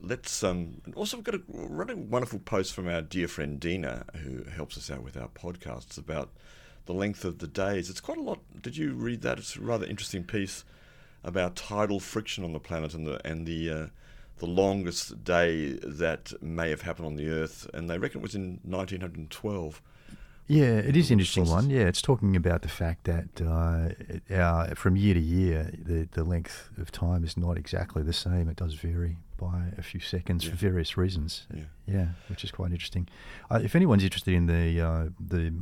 let's 0.00 0.42
um, 0.42 0.80
also 0.94 1.16
we've 1.16 1.24
got 1.24 1.34
a 1.34 1.42
really 1.48 1.94
wonderful 1.94 2.38
post 2.38 2.72
from 2.72 2.88
our 2.88 3.02
dear 3.02 3.28
friend 3.28 3.60
Dina, 3.60 4.06
who 4.22 4.44
helps 4.44 4.78
us 4.78 4.90
out 4.90 5.02
with 5.02 5.16
our 5.16 5.28
podcasts 5.28 5.98
about 5.98 6.30
the 6.86 6.94
length 6.94 7.24
of 7.24 7.38
the 7.38 7.46
days. 7.46 7.90
It's 7.90 8.00
quite 8.00 8.18
a 8.18 8.22
lot. 8.22 8.40
Did 8.62 8.76
you 8.76 8.94
read 8.94 9.20
that? 9.22 9.38
It's 9.38 9.56
a 9.56 9.60
rather 9.60 9.84
interesting 9.84 10.24
piece 10.24 10.64
about 11.22 11.56
tidal 11.56 12.00
friction 12.00 12.44
on 12.44 12.52
the 12.52 12.60
planet 12.60 12.94
and 12.94 13.06
the 13.06 13.26
and 13.26 13.46
the 13.46 13.70
uh, 13.70 13.86
the 14.38 14.46
longest 14.46 15.22
day 15.24 15.72
that 15.82 16.32
may 16.42 16.70
have 16.70 16.82
happened 16.82 17.06
on 17.06 17.16
the 17.16 17.28
Earth, 17.28 17.68
and 17.74 17.90
they 17.90 17.98
reckon 17.98 18.20
it 18.20 18.22
was 18.22 18.34
in 18.34 18.60
1912. 18.62 19.82
Yeah, 20.48 20.78
it 20.78 20.96
is 20.96 21.10
an 21.10 21.20
interesting 21.20 21.46
one. 21.46 21.68
Yeah, 21.68 21.82
it's 21.82 22.00
talking 22.00 22.34
about 22.34 22.62
the 22.62 22.68
fact 22.68 23.04
that 23.04 23.40
uh, 23.40 24.34
our, 24.34 24.74
from 24.74 24.96
year 24.96 25.12
to 25.12 25.20
year, 25.20 25.70
the, 25.78 26.08
the 26.10 26.24
length 26.24 26.70
of 26.78 26.90
time 26.90 27.22
is 27.22 27.36
not 27.36 27.58
exactly 27.58 28.02
the 28.02 28.14
same. 28.14 28.48
It 28.48 28.56
does 28.56 28.72
vary 28.72 29.18
by 29.36 29.72
a 29.76 29.82
few 29.82 30.00
seconds 30.00 30.44
yeah. 30.44 30.50
for 30.50 30.56
various 30.56 30.96
reasons. 30.96 31.46
Yeah. 31.54 31.64
yeah, 31.86 32.06
which 32.28 32.44
is 32.44 32.50
quite 32.50 32.72
interesting. 32.72 33.08
Uh, 33.50 33.60
if 33.62 33.76
anyone's 33.76 34.02
interested 34.02 34.32
in 34.32 34.46
the 34.46 34.80
uh, 34.80 35.08
the 35.20 35.52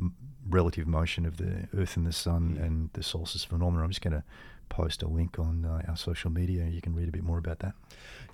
relative 0.48 0.86
motion 0.86 1.26
of 1.26 1.36
the 1.38 1.68
Earth 1.76 1.96
and 1.96 2.06
the 2.06 2.12
Sun 2.12 2.56
mm. 2.56 2.64
and 2.64 2.90
the 2.92 3.02
solstice 3.02 3.44
phenomenon, 3.44 3.84
I'm 3.84 3.90
just 3.90 4.02
going 4.02 4.14
to 4.14 4.22
post 4.68 5.02
a 5.02 5.08
link 5.08 5.38
on 5.38 5.64
uh, 5.64 5.82
our 5.88 5.96
social 5.96 6.30
media. 6.30 6.66
You 6.66 6.80
can 6.80 6.94
read 6.94 7.08
a 7.08 7.12
bit 7.12 7.24
more 7.24 7.38
about 7.38 7.60
that. 7.60 7.74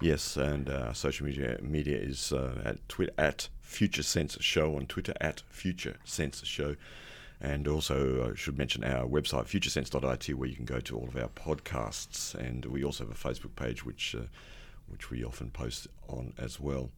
Yes, 0.01 0.37
and 0.37 0.69
uh, 0.69 0.93
social 0.93 1.27
media 1.27 1.59
media 1.63 1.97
is 1.97 2.33
uh, 2.33 2.61
at 2.65 2.89
Twitter 2.89 3.13
at 3.17 3.49
Future 3.61 4.03
Sense 4.03 4.37
Show 4.41 4.77
on 4.77 4.87
Twitter 4.87 5.15
at 5.21 5.43
Future 5.49 5.97
Sense 6.05 6.45
Show. 6.45 6.77
And 7.41 7.67
also, 7.67 8.27
I 8.27 8.31
uh, 8.31 8.35
should 8.37 8.57
mention 8.57 8.85
our 8.85 9.05
website, 9.05 9.47
futuresense.it, 9.47 10.35
where 10.35 10.49
you 10.49 10.55
can 10.55 10.65
go 10.65 10.79
to 10.79 10.97
all 10.97 11.09
of 11.09 11.17
our 11.17 11.29
podcasts. 11.29 12.37
And 12.37 12.65
we 12.67 12.85
also 12.85 13.05
have 13.05 13.13
a 13.13 13.17
Facebook 13.17 13.57
page, 13.57 13.85
which 13.85 14.15
uh, 14.15 14.27
which 14.89 15.11
we 15.11 15.25
often 15.25 15.51
post 15.51 15.89
on 16.09 16.35
as 16.39 16.61
well. 16.61 16.91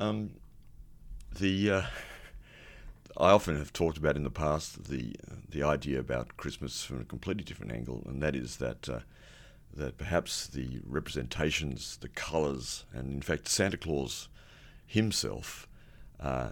Um, 0.00 0.30
the 1.38 1.70
uh, 1.70 1.82
I 3.16 3.30
often 3.30 3.56
have 3.56 3.72
talked 3.72 3.98
about 3.98 4.16
in 4.16 4.24
the 4.24 4.30
past 4.30 4.84
the 4.84 5.14
the 5.48 5.62
idea 5.62 5.98
about 5.98 6.36
Christmas 6.36 6.84
from 6.84 7.00
a 7.00 7.04
completely 7.04 7.44
different 7.44 7.72
angle, 7.72 8.02
and 8.06 8.22
that 8.22 8.36
is 8.36 8.56
that 8.56 8.88
uh, 8.88 9.00
that 9.74 9.98
perhaps 9.98 10.46
the 10.46 10.80
representations, 10.84 11.96
the 11.98 12.08
colours, 12.08 12.84
and 12.92 13.12
in 13.12 13.22
fact 13.22 13.48
Santa 13.48 13.76
Claus 13.76 14.28
himself 14.86 15.68
uh, 16.18 16.50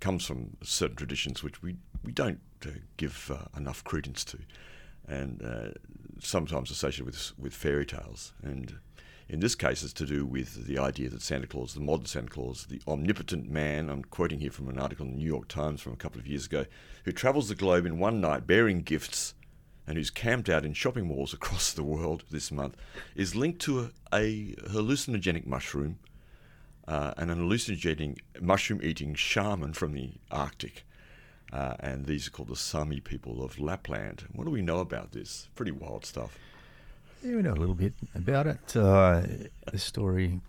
comes 0.00 0.24
from 0.24 0.56
certain 0.62 0.96
traditions 0.96 1.42
which 1.42 1.62
we 1.62 1.76
we 2.04 2.12
don't 2.12 2.40
uh, 2.66 2.70
give 2.96 3.30
uh, 3.32 3.56
enough 3.56 3.84
credence 3.84 4.24
to, 4.24 4.38
and 5.06 5.42
uh, 5.42 5.70
sometimes 6.20 6.70
associated 6.70 7.06
with 7.06 7.32
with 7.38 7.54
fairy 7.54 7.86
tales. 7.86 8.32
And 8.42 8.78
in 9.32 9.40
this 9.40 9.54
case, 9.54 9.82
it's 9.82 9.94
to 9.94 10.04
do 10.04 10.26
with 10.26 10.66
the 10.66 10.78
idea 10.78 11.08
that 11.08 11.22
Santa 11.22 11.46
Claus, 11.46 11.72
the 11.72 11.80
modern 11.80 12.04
Santa 12.04 12.28
Claus, 12.28 12.66
the 12.66 12.82
omnipotent 12.86 13.48
man, 13.48 13.88
I'm 13.88 14.04
quoting 14.04 14.40
here 14.40 14.50
from 14.50 14.68
an 14.68 14.78
article 14.78 15.06
in 15.06 15.12
the 15.12 15.18
New 15.18 15.26
York 15.26 15.48
Times 15.48 15.80
from 15.80 15.94
a 15.94 15.96
couple 15.96 16.20
of 16.20 16.26
years 16.26 16.44
ago, 16.44 16.66
who 17.06 17.12
travels 17.12 17.48
the 17.48 17.54
globe 17.54 17.86
in 17.86 17.98
one 17.98 18.20
night 18.20 18.46
bearing 18.46 18.82
gifts 18.82 19.32
and 19.86 19.96
who's 19.96 20.10
camped 20.10 20.50
out 20.50 20.66
in 20.66 20.74
shopping 20.74 21.06
malls 21.06 21.32
across 21.34 21.72
the 21.72 21.82
world 21.82 22.24
this 22.30 22.52
month, 22.52 22.76
is 23.16 23.34
linked 23.34 23.62
to 23.62 23.80
a, 23.80 23.90
a 24.12 24.54
hallucinogenic 24.68 25.46
mushroom 25.46 25.98
uh, 26.86 27.14
and 27.16 27.30
an 27.30 27.38
hallucinogenic 27.38 28.18
mushroom 28.38 28.80
eating 28.82 29.14
shaman 29.14 29.72
from 29.72 29.94
the 29.94 30.10
Arctic. 30.30 30.84
Uh, 31.50 31.76
and 31.80 32.04
these 32.04 32.28
are 32.28 32.30
called 32.30 32.48
the 32.48 32.56
Sami 32.56 33.00
people 33.00 33.42
of 33.42 33.58
Lapland. 33.58 34.24
What 34.34 34.44
do 34.44 34.50
we 34.50 34.60
know 34.60 34.80
about 34.80 35.12
this? 35.12 35.48
Pretty 35.54 35.72
wild 35.72 36.04
stuff. 36.04 36.38
Yeah, 37.24 37.36
we 37.36 37.42
know 37.42 37.52
a 37.52 37.54
little 37.54 37.74
bit 37.74 37.92
about 38.14 38.46
it. 38.48 38.76
Uh, 38.76 39.22
the 39.70 39.78
story 39.78 40.40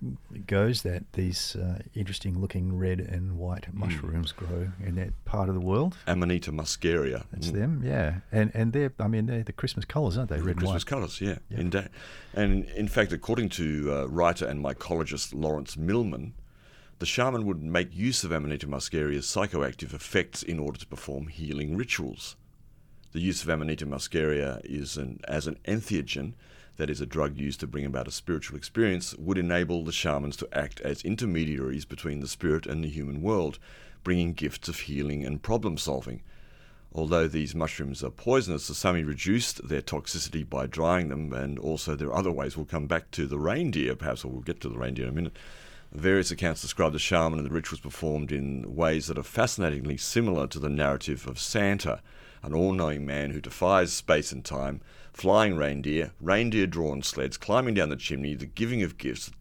goes 0.48 0.82
that 0.82 1.04
these 1.14 1.56
uh, 1.56 1.80
interesting 1.94 2.40
looking 2.42 2.78
red 2.78 3.00
and 3.00 3.38
white 3.38 3.66
hmm. 3.66 3.80
mushrooms 3.80 4.34
mm. 4.34 4.38
grow 4.38 4.68
in 4.84 4.96
that 4.96 5.14
part 5.26 5.50
of 5.50 5.56
the 5.56 5.62
world. 5.62 5.96
Amanita 6.08 6.52
muscaria. 6.52 7.26
That's 7.32 7.50
mm. 7.50 7.54
them, 7.54 7.82
yeah. 7.86 8.16
And 8.32 8.52
and 8.56 8.74
they're, 8.74 8.92
I 9.00 9.08
mean, 9.08 9.28
they're 9.28 9.44
the 9.44 9.54
Christmas 9.54 9.86
colours, 9.86 10.18
aren't 10.18 10.32
they? 10.32 10.42
Red 10.42 10.58
Christmas 10.58 10.84
colours, 10.84 11.22
yeah. 11.22 11.38
yeah. 11.50 11.60
In 11.60 11.70
da- 11.70 11.88
and 12.34 12.66
in 12.70 12.88
fact, 12.88 13.14
according 13.14 13.50
to 13.50 13.94
uh, 13.94 14.06
writer 14.06 14.48
and 14.48 14.64
mycologist 14.64 15.34
Lawrence 15.36 15.78
Millman, 15.78 16.34
the 16.98 17.06
shaman 17.06 17.46
would 17.46 17.62
make 17.62 17.96
use 17.96 18.24
of 18.24 18.32
Amanita 18.32 18.68
muscaria's 18.68 19.26
psychoactive 19.26 19.94
effects 19.94 20.42
in 20.42 20.58
order 20.58 20.80
to 20.80 20.88
perform 20.88 21.28
healing 21.28 21.78
rituals. 21.78 22.36
The 23.12 23.20
use 23.20 23.44
of 23.44 23.50
Amanita 23.50 23.86
muscaria 23.86 24.60
is 24.64 24.98
an, 24.98 25.20
as 25.28 25.46
an 25.46 25.60
entheogen 25.66 26.34
that 26.78 26.90
is, 26.90 27.02
a 27.02 27.06
drug 27.06 27.38
used 27.38 27.60
to 27.60 27.68
bring 27.68 27.86
about 27.86 28.08
a 28.08 28.12
spiritual 28.12 28.58
experience, 28.58 29.16
would 29.16 29.38
enable 29.38 29.84
the 29.84 29.92
shamans 29.92 30.36
to 30.38 30.50
act 30.52 30.82
as 30.82 31.04
intermediaries 31.04 31.86
between 31.86 32.20
the 32.20 32.28
spirit 32.28 32.66
and 32.66 32.84
the 32.84 32.90
human 32.90 33.22
world, 33.22 33.60
bringing 34.04 34.34
gifts 34.34 34.68
of 34.68 34.80
healing 34.82 35.26
and 35.26 35.44
problem 35.44 35.78
solving. 35.78 36.22
Although 36.96 37.28
these 37.28 37.56
mushrooms 37.56 38.04
are 38.04 38.12
poisonous, 38.12 38.68
the 38.68 38.76
Sami 38.76 39.04
reduced 39.04 39.68
their 39.68 39.82
toxicity 39.82 40.48
by 40.48 40.68
drying 40.68 41.10
them, 41.10 41.34
and 41.34 41.58
also 41.58 41.96
there 41.96 42.10
are 42.10 42.18
other 42.18 42.32
ways. 42.32 42.56
We'll 42.56 42.66
come 42.66 42.86
back 42.86 43.10
to 43.12 43.26
the 43.26 43.40
reindeer, 43.40 43.96
perhaps, 43.96 44.24
or 44.24 44.32
we'll 44.32 44.42
get 44.42 44.62
to 44.62 44.70
the 44.70 44.78
reindeer 44.78 45.06
in 45.06 45.12
a 45.12 45.16
minute. 45.16 45.38
Various 45.92 46.32
accounts 46.32 46.62
describe 46.62 46.94
the 46.94 47.00
shaman 47.00 47.40
and 47.40 47.48
the 47.48 47.54
rituals 47.54 47.80
performed 47.80 48.32
in 48.32 48.76
ways 48.76 49.08
that 49.08 49.18
are 49.18 49.24
fascinatingly 49.24 49.98
similar 49.98 50.48
to 50.48 50.60
the 50.60 50.70
narrative 50.70 51.28
of 51.28 51.40
Santa, 51.40 52.02
an 52.42 52.54
all 52.54 52.74
knowing 52.74 53.06
man 53.06 53.32
who 53.32 53.40
defies 53.40 53.94
space 53.94 54.32
and 54.32 54.44
time 54.44 54.82
flying 55.14 55.56
reindeer, 55.56 56.12
reindeer 56.20 56.68
drawn 56.68 57.02
sleds, 57.04 57.38
climbing 57.38 57.76
down 57.76 57.90
the 57.90 57.96
chimney, 57.96 58.34
the 58.34 58.46
giving 58.46 58.84
of 58.84 58.98
gifts. 58.98 59.32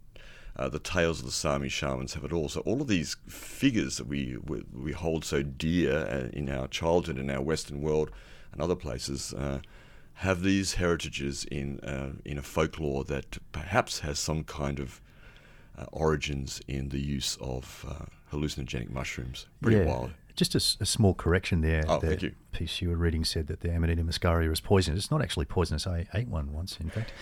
Uh, 0.55 0.69
the 0.69 0.79
tales 0.79 1.21
of 1.21 1.25
the 1.25 1.33
Sami 1.33 1.71
shamans 1.71 2.13
have 2.13 2.25
it 2.25 2.33
all. 2.33 2.47
So 2.47 2.61
all 2.61 2.83
of 2.83 2.87
these 2.87 3.17
figures 3.27 3.97
that 3.97 4.07
we 4.07 4.37
we, 4.45 4.63
we 4.71 4.93
hold 4.93 5.25
so 5.25 5.43
dear 5.43 5.97
uh, 5.97 6.29
in 6.35 6.51
our 6.51 6.69
childhood 6.69 7.17
in 7.19 7.31
our 7.31 7.41
Western 7.41 7.81
world 7.81 8.11
and 8.53 8.61
other 8.61 8.77
places 8.77 9.33
uh, 9.33 9.61
have 10.15 10.43
these 10.43 10.75
heritages 10.75 11.47
in 11.51 11.81
uh, 11.81 12.13
in 12.27 12.37
a 12.37 12.43
folklore 12.43 13.03
that 13.05 13.39
perhaps 13.51 14.01
has 14.01 14.19
some 14.19 14.45
kind 14.45 14.79
of 14.79 15.01
uh, 15.79 15.87
origins 15.91 16.61
in 16.69 16.91
the 16.91 17.01
use 17.01 17.39
of 17.41 17.87
uh, 17.89 18.05
hallucinogenic 18.31 18.91
mushrooms. 18.91 19.47
Pretty 19.63 19.79
yeah. 19.79 19.87
wild. 19.87 20.13
Just 20.37 20.55
a, 20.55 20.83
a, 20.83 20.87
small 20.87 21.15
correction 21.15 21.61
there. 21.61 21.85
Oh, 21.89 21.99
the 21.99 22.07
thank 22.09 22.23
you. 22.23 22.33
piece 22.53 22.81
you 22.81 22.89
were 22.89 22.97
reading 22.97 23.25
said 23.25 23.47
that 23.49 23.61
the 23.61 23.71
Amanita 23.71 24.03
muscaria 24.03 24.51
is 24.51 24.61
poisonous. 24.61 25.05
It's 25.05 25.11
not 25.11 25.23
actually 25.23 25.47
poisonous. 25.47 25.87
I 25.87 26.07
ate 26.15 26.29
one 26.29 26.53
once, 26.53 26.79
in 26.81 26.91
fact. 26.91 27.13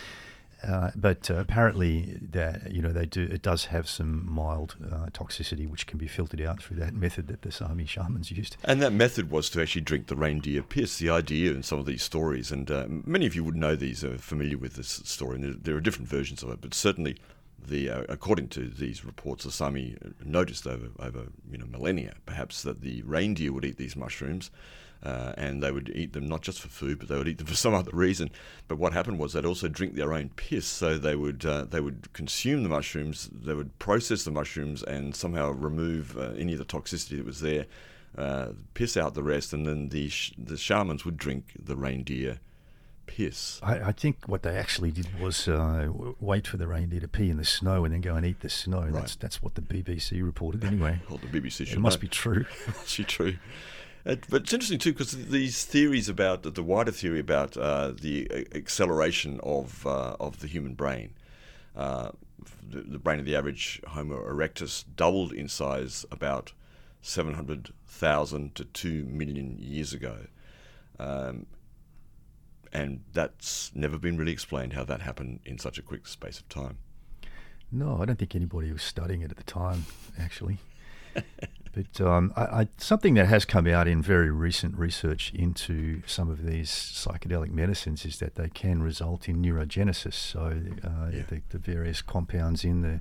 Uh, 0.63 0.91
but 0.95 1.31
uh, 1.31 1.37
apparently, 1.37 2.19
that 2.21 2.71
you 2.71 2.83
know 2.83 2.93
they 2.93 3.07
do. 3.07 3.23
It 3.23 3.41
does 3.41 3.67
have 3.67 3.89
some 3.89 4.31
mild 4.31 4.77
uh, 4.85 5.07
toxicity, 5.07 5.69
which 5.69 5.87
can 5.87 5.99
be 5.99 6.07
filtered 6.07 6.43
out 6.43 6.63
through 6.63 6.77
that 6.79 6.95
method 7.07 7.29
that 7.29 7.43
the 7.43 7.51
Sami 7.51 7.87
shamans 7.87 8.31
used. 8.31 8.57
And 8.65 8.83
that 8.83 8.93
method 8.93 9.31
was 9.31 9.49
to 9.51 9.63
actually 9.63 9.83
drink 9.83 10.09
the 10.09 10.17
reindeer 10.17 10.63
piss. 10.63 10.99
The 10.99 11.11
idea 11.11 11.53
in 11.53 11.63
some 11.63 11.79
of 11.79 11.87
these 11.87 12.03
stories, 12.03 12.53
and 12.53 12.71
uh, 12.71 12.87
many 12.89 13.27
of 13.27 13.35
you 13.35 13.43
would 13.43 13.57
know 13.57 13.75
these, 13.75 14.05
are 14.05 14.19
familiar 14.19 14.59
with 14.59 14.75
this 14.75 15.01
story. 15.05 15.37
And 15.37 15.45
there, 15.45 15.55
there 15.55 15.77
are 15.77 15.81
different 15.81 16.09
versions 16.09 16.43
of 16.43 16.51
it, 16.51 16.61
but 16.61 16.75
certainly 16.75 17.17
the 17.67 17.91
uh, 17.91 18.03
according 18.09 18.49
to 18.49 18.69
these 18.69 19.05
reports, 19.05 19.45
the 19.45 19.51
Sami 19.51 19.97
noticed 20.25 20.67
over 20.67 20.89
over 20.99 21.27
you 21.51 21.59
know 21.59 21.67
millennia, 21.67 22.15
perhaps 22.27 22.63
that 22.63 22.81
the 22.81 23.03
reindeer 23.03 23.53
would 23.53 23.65
eat 23.65 23.77
these 23.77 23.97
mushrooms, 23.97 24.51
uh, 25.03 25.33
and 25.37 25.63
they 25.63 25.71
would 25.71 25.91
eat 25.95 26.13
them 26.13 26.29
not 26.29 26.43
just 26.43 26.61
for 26.61 26.69
food, 26.69 26.99
but 26.99 27.09
they 27.09 27.17
would 27.17 27.29
eat 27.29 27.39
them 27.39 27.47
for 27.55 27.55
some 27.55 27.75
other 27.75 27.91
reason. 27.93 28.31
But 28.69 28.79
what 28.79 28.93
happened 28.93 29.19
was 29.19 29.33
they'd 29.33 29.45
also 29.45 29.69
drink 29.69 29.95
their 29.95 30.13
own 30.13 30.31
piss, 30.31 30.67
so 30.67 30.99
they 30.99 31.17
would 31.17 31.45
uh, 31.45 31.65
they 31.65 31.81
would 31.81 32.13
consume 32.13 32.63
the 32.63 32.69
mushrooms, 32.69 33.31
they 33.33 33.55
would 33.55 33.79
process 33.79 34.25
the 34.25 34.31
mushrooms, 34.31 34.83
and 34.83 35.15
somehow 35.15 35.51
remove 35.51 36.17
uh, 36.19 36.33
any 36.37 36.53
of 36.53 36.59
the 36.59 36.65
toxicity 36.65 37.17
that 37.17 37.27
was 37.27 37.41
there, 37.41 37.67
uh, 38.17 38.49
piss 38.75 38.97
out 38.97 39.15
the 39.15 39.23
rest, 39.23 39.53
and 39.53 39.67
then 39.67 39.89
the 39.89 40.09
sh- 40.09 40.33
the 40.37 40.57
shamans 40.57 41.05
would 41.05 41.17
drink 41.17 41.53
the 41.59 41.77
reindeer 41.77 42.41
piss. 43.11 43.59
I, 43.63 43.89
I, 43.89 43.93
think 43.93 44.27
what 44.27 44.45
they 44.45 44.57
actually 44.57 44.93
did 44.93 45.19
was 45.21 45.49
uh, 45.49 45.89
wait 46.21 46.47
for 46.47 46.57
the 46.57 46.69
reindeer 46.69 47.01
to 47.01 47.09
pee 47.09 47.29
in 47.29 47.39
the 47.39 47.45
snow 47.45 47.85
and 47.85 47.93
then 47.93 48.01
go 48.01 48.15
and 48.15 48.25
eat 48.25 48.41
the 48.41 48.49
snow. 48.49 48.83
Right. 48.83 48.93
That's 48.93 49.17
that's 49.17 49.43
what 49.43 49.57
the 49.57 49.63
BBC 49.63 50.23
reported 50.25 50.65
anyway. 50.65 51.01
well, 51.09 51.19
the 51.19 51.27
BBC 51.27 51.67
should. 51.67 51.79
It 51.79 51.81
must 51.81 51.99
know. 51.99 52.03
be 52.03 52.09
true. 52.09 52.45
it 52.67 52.69
must 52.69 52.97
be 52.97 53.05
true. 53.05 53.37
Uh, 54.07 54.15
but 54.31 54.43
it's 54.43 54.53
interesting 54.53 54.79
too 54.79 54.93
because 54.93 55.13
these 55.27 55.65
theories 55.65 56.09
about 56.09 56.43
the 56.43 56.63
wider 56.63 56.93
theory 56.93 57.19
about 57.19 57.57
uh, 57.57 57.93
the 58.01 58.31
uh, 58.31 58.57
acceleration 58.57 59.41
of 59.43 59.85
uh, 59.85 60.17
of 60.21 60.39
the 60.39 60.47
human 60.47 60.75
brain, 60.75 61.11
uh, 61.77 62.11
the, 62.67 62.81
the, 62.83 62.99
brain 62.99 63.19
of 63.19 63.27
the 63.27 63.35
average 63.35 63.83
Homo 63.89 64.23
erectus 64.25 64.85
doubled 64.97 65.33
in 65.33 65.49
size 65.49 66.07
about 66.13 66.53
seven 67.03 67.35
hundred 67.35 67.73
thousand 67.87 68.55
to 68.55 68.65
two 68.65 69.05
million 69.05 69.57
years 69.59 69.93
ago. 69.93 70.27
Um, 71.01 71.47
and 72.73 73.01
that's 73.13 73.71
never 73.75 73.99
been 73.99 74.17
really 74.17 74.33
explained 74.33 74.73
how 74.73 74.85
that 74.85 75.03
happened 75.03 75.41
in 75.45 75.59
such 75.59 75.79
a 75.79 75.83
quick 75.83 76.07
space 76.07 76.39
of 76.39 76.49
time. 76.49 76.79
No, 77.73 78.03
I 78.03 78.05
don't 78.05 78.19
think 78.19 78.35
anybody 78.35 78.73
was 78.73 78.83
studying 78.83 79.23
it 79.23 79.31
at 79.31 79.37
the 79.37 79.45
time, 79.45 79.87
actually. 80.19 80.59
But 81.73 82.01
um, 82.01 82.33
I, 82.37 82.43
I, 82.43 82.69
something 82.79 83.15
that 83.15 83.27
has 83.27 83.45
come 83.45 83.67
out 83.67 83.87
in 83.87 84.03
very 84.03 84.31
recent 84.31 84.77
research 84.77 85.33
into 85.33 86.03
some 86.05 86.29
of 86.29 86.45
these 86.45 86.69
psychedelic 86.69 87.51
medicines 87.51 88.05
is 88.05 88.19
that 88.19 88.35
they 88.35 88.49
can 88.49 88.83
result 88.83 89.29
in 89.29 89.37
neurogenesis. 89.37 90.15
So 90.15 90.61
uh, 90.83 91.11
yeah. 91.13 91.23
the, 91.29 91.43
the, 91.51 91.59
various 91.59 92.03
compounds 92.03 92.65
in 92.65 92.81
the 92.83 92.89
mm. 92.89 93.01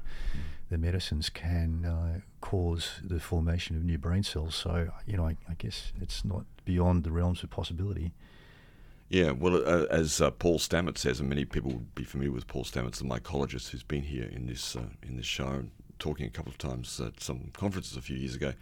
the 0.69 0.77
medicines 0.77 1.29
can 1.29 1.83
uh, 1.83 2.19
cause 2.41 2.99
the 3.03 3.19
formation 3.19 3.75
of 3.75 3.83
new 3.83 3.97
brain 3.97 4.21
cells. 4.21 4.53
So 4.53 4.89
you 5.07 5.17
know, 5.17 5.25
I, 5.25 5.35
I, 5.49 5.55
guess 5.57 5.91
it's 5.99 6.23
not 6.23 6.45
beyond 6.63 7.03
the 7.03 7.11
realms 7.11 7.41
of 7.41 7.49
possibility. 7.49 8.13
Yeah, 9.09 9.31
well, 9.31 9.55
uh, 9.55 9.85
as 9.89 10.21
uh, 10.21 10.29
Paul 10.29 10.59
Stamets 10.59 10.99
says, 10.99 11.19
and 11.19 11.29
many 11.29 11.43
people 11.43 11.71
would 11.71 11.95
be 11.95 12.03
familiar 12.03 12.31
with 12.31 12.45
Paul 12.45 12.63
Stamets, 12.63 12.97
the 12.97 13.05
mycologist 13.05 13.69
who's 13.69 13.81
been 13.81 14.03
here 14.03 14.29
in 14.31 14.45
this 14.45 14.75
uh, 14.75 14.83
in 15.01 15.17
this 15.17 15.25
show, 15.25 15.63
talking 15.97 16.27
a 16.27 16.29
couple 16.29 16.51
of 16.51 16.59
times 16.59 16.99
at 16.99 17.19
some 17.19 17.49
conferences 17.53 17.97
a 17.97 18.01
few 18.01 18.15
years 18.15 18.35
ago, 18.35 18.53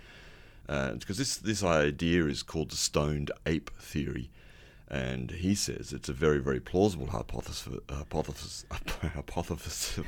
because 0.66 1.18
uh, 1.18 1.20
this 1.20 1.36
this 1.36 1.64
idea 1.64 2.26
is 2.28 2.44
called 2.44 2.72
the 2.72 2.78
stoned 2.78 3.30
ape 3.46 3.70
theory, 3.78 4.30
and 4.88 5.32
he 5.32 5.54
says 5.54 5.92
it's 5.92 6.08
a 6.08 6.14
very 6.14 6.40
very 6.40 6.62
plausible 6.62 7.08
hypothesis 7.08 7.84
hypothesis 7.90 8.66
hypothesis 8.70 10.00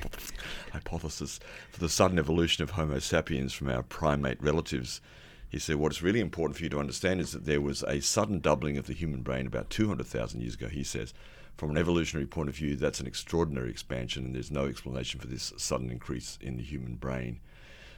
hypothesis 0.71 1.39
for 1.69 1.81
the 1.81 1.89
sudden 1.89 2.17
evolution 2.17 2.63
of 2.63 2.69
Homo 2.71 2.99
sapiens 2.99 3.51
from 3.51 3.69
our 3.69 3.83
primate 3.83 4.41
relatives. 4.41 5.01
He 5.49 5.57
said, 5.57 5.77
What 5.77 5.91
is 5.91 6.03
really 6.03 6.19
important 6.19 6.57
for 6.57 6.63
you 6.63 6.69
to 6.69 6.79
understand 6.79 7.19
is 7.19 7.31
that 7.31 7.45
there 7.45 7.59
was 7.59 7.83
a 7.83 7.99
sudden 7.99 8.39
doubling 8.39 8.77
of 8.77 8.85
the 8.85 8.93
human 8.93 9.21
brain 9.21 9.47
about 9.47 9.69
200,000 9.71 10.41
years 10.41 10.53
ago. 10.53 10.67
He 10.67 10.83
says, 10.83 11.13
From 11.57 11.71
an 11.71 11.77
evolutionary 11.77 12.27
point 12.27 12.49
of 12.49 12.55
view, 12.55 12.75
that's 12.75 12.99
an 12.99 13.07
extraordinary 13.07 13.71
expansion, 13.71 14.25
and 14.25 14.35
there's 14.35 14.51
no 14.51 14.65
explanation 14.65 15.19
for 15.19 15.27
this 15.27 15.51
sudden 15.57 15.89
increase 15.89 16.37
in 16.39 16.57
the 16.57 16.63
human 16.63 16.95
brain. 16.95 17.39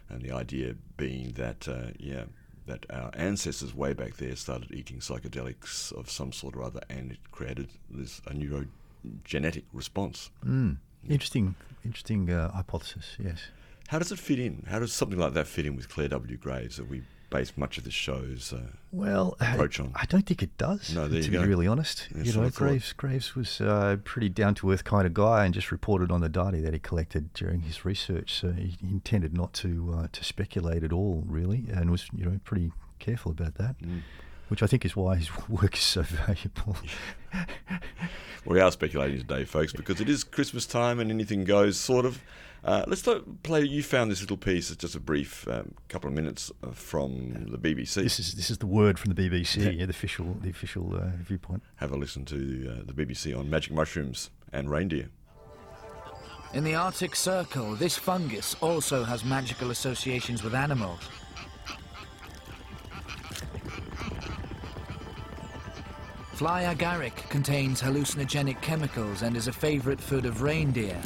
And 0.08 0.22
the 0.22 0.32
idea 0.32 0.76
being 0.98 1.34
that, 1.34 1.68
uh, 1.68 1.92
yeah, 1.98 2.24
that 2.68 2.86
our 2.90 3.12
ancestors 3.14 3.76
way 3.76 3.94
back 3.94 4.16
there 4.16 4.36
started 4.36 4.72
eating 4.72 5.00
psychedelics 5.00 5.92
of 5.92 6.10
some 6.10 6.32
sort 6.32 6.56
or 6.56 6.64
other, 6.64 6.82
and 6.90 7.12
it 7.12 7.32
created 7.32 7.68
this 7.90 8.22
a 8.28 8.34
neurogenetic 8.34 9.64
response. 9.74 10.30
Mm. 10.46 10.78
Interesting, 11.10 11.56
interesting 11.84 12.30
uh, 12.30 12.52
hypothesis. 12.52 13.18
Yes. 13.20 13.40
How 13.88 14.00
does 14.00 14.12
it 14.12 14.20
fit 14.20 14.40
in? 14.40 14.66
How 14.70 14.80
does 14.80 14.94
something 14.94 15.20
like 15.20 15.34
that 15.34 15.48
fit 15.48 15.66
in 15.66 15.76
with 15.76 15.90
Clare 15.90 16.08
W. 16.10 16.38
Graves? 16.38 16.80
Are 16.80 16.86
we 16.86 17.02
based 17.32 17.58
much 17.58 17.80
of 17.80 17.84
the 17.84 17.90
show's 17.90 18.54
uh, 18.54 18.60
well 18.92 19.36
approach 19.40 19.80
on. 19.80 19.92
I 19.96 20.06
don't 20.06 20.28
think 20.28 20.44
it 20.44 20.56
does. 20.60 20.94
No, 20.94 21.08
to 21.08 21.14
be 21.14 21.28
go. 21.30 21.44
really 21.44 21.66
honest, 21.66 22.08
you 22.16 22.32
know, 22.34 22.48
Graves 22.52 22.94
Graves 22.94 23.36
was 23.36 23.60
a 23.60 24.00
pretty 24.04 24.30
down 24.30 24.54
to 24.56 24.72
earth 24.72 24.84
kind 24.84 25.08
of 25.08 25.16
guy, 25.16 25.46
and 25.46 25.54
just 25.54 25.72
reported 25.72 26.12
on 26.12 26.22
the 26.22 26.30
data 26.30 26.58
that 26.58 26.74
he 26.74 26.80
collected 26.80 27.34
during 27.34 27.62
his 27.62 27.84
research. 27.84 28.36
So 28.36 28.52
he 28.52 28.78
intended 28.84 29.36
not 29.36 29.54
to 29.54 29.96
uh, 29.98 30.08
to 30.12 30.24
speculate 30.24 30.84
at 30.84 30.94
all, 30.94 31.24
really, 31.26 31.66
and 31.74 31.90
was 31.90 32.08
you 32.16 32.26
know 32.26 32.40
pretty 32.44 32.72
careful 33.00 33.32
about 33.32 33.56
that. 33.56 33.80
Mm. 33.82 34.02
Which 34.52 34.62
I 34.62 34.68
think 34.68 34.84
is 34.84 34.98
why 34.98 35.16
his 35.16 35.30
work 35.50 35.76
is 35.76 35.82
so 35.82 36.02
valuable. 36.02 36.76
we 38.46 38.60
are 38.60 38.70
speculating 38.70 39.20
today, 39.20 39.46
folks, 39.46 39.72
because 39.72 40.02
it 40.02 40.10
is 40.10 40.26
Christmas 40.26 40.66
time 40.66 41.00
and 41.00 41.10
anything 41.10 41.46
goes, 41.46 41.80
sort 41.80 42.06
of. 42.06 42.22
Uh, 42.62 42.84
let's 42.86 43.08
play. 43.44 43.64
You 43.64 43.82
found 43.82 44.12
this 44.12 44.20
little 44.20 44.36
piece. 44.36 44.70
It's 44.70 44.82
just 44.82 44.94
a 44.94 45.00
brief 45.00 45.48
um, 45.48 45.74
couple 45.88 46.10
of 46.10 46.14
minutes 46.14 46.52
uh, 46.62 46.72
from 46.72 47.48
the 47.50 47.58
BBC. 47.58 48.04
This 48.04 48.20
is 48.20 48.34
this 48.34 48.52
is 48.52 48.58
the 48.58 48.68
word 48.68 49.00
from 49.00 49.14
the 49.14 49.30
BBC. 49.30 49.64
Yeah, 49.64 49.70
yeah 49.70 49.86
the 49.86 49.92
official 49.92 50.36
the 50.42 50.50
official 50.50 50.98
uh, 50.98 51.12
viewpoint. 51.20 51.64
Have 51.78 51.94
a 51.94 51.96
listen 51.96 52.26
to 52.26 52.36
uh, 52.36 52.84
the 52.86 52.94
BBC 52.94 53.36
on 53.36 53.50
magic 53.50 53.72
mushrooms 53.72 54.32
and 54.52 54.70
reindeer. 54.70 55.08
In 56.54 56.66
the 56.66 56.76
Arctic 56.76 57.16
Circle, 57.16 57.76
this 57.76 57.98
fungus 57.98 58.58
also 58.60 59.06
has 59.06 59.24
magical 59.24 59.72
associations 59.72 60.44
with 60.44 60.54
animals. 60.54 61.00
Fly 66.42 66.64
agaric 66.64 67.30
contains 67.30 67.84
hallucinogenic 67.84 68.60
chemicals 68.64 69.22
and 69.22 69.38
is 69.38 69.48
a 69.48 69.54
favorite 69.54 70.02
food 70.02 70.26
of 70.26 70.42
reindeer. 70.42 71.00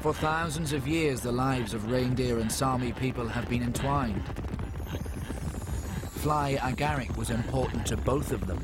For 0.00 0.14
thousands 0.14 0.72
of 0.72 0.86
years, 0.86 1.20
the 1.20 1.32
lives 1.32 1.74
of 1.74 1.90
reindeer 1.90 2.38
and 2.38 2.52
Sami 2.52 2.92
people 2.92 3.26
have 3.26 3.48
been 3.48 3.64
entwined. 3.64 4.22
Fly 6.12 6.58
agaric 6.60 7.16
was 7.16 7.30
important 7.30 7.84
to 7.86 7.96
both 7.96 8.30
of 8.30 8.46
them. 8.46 8.62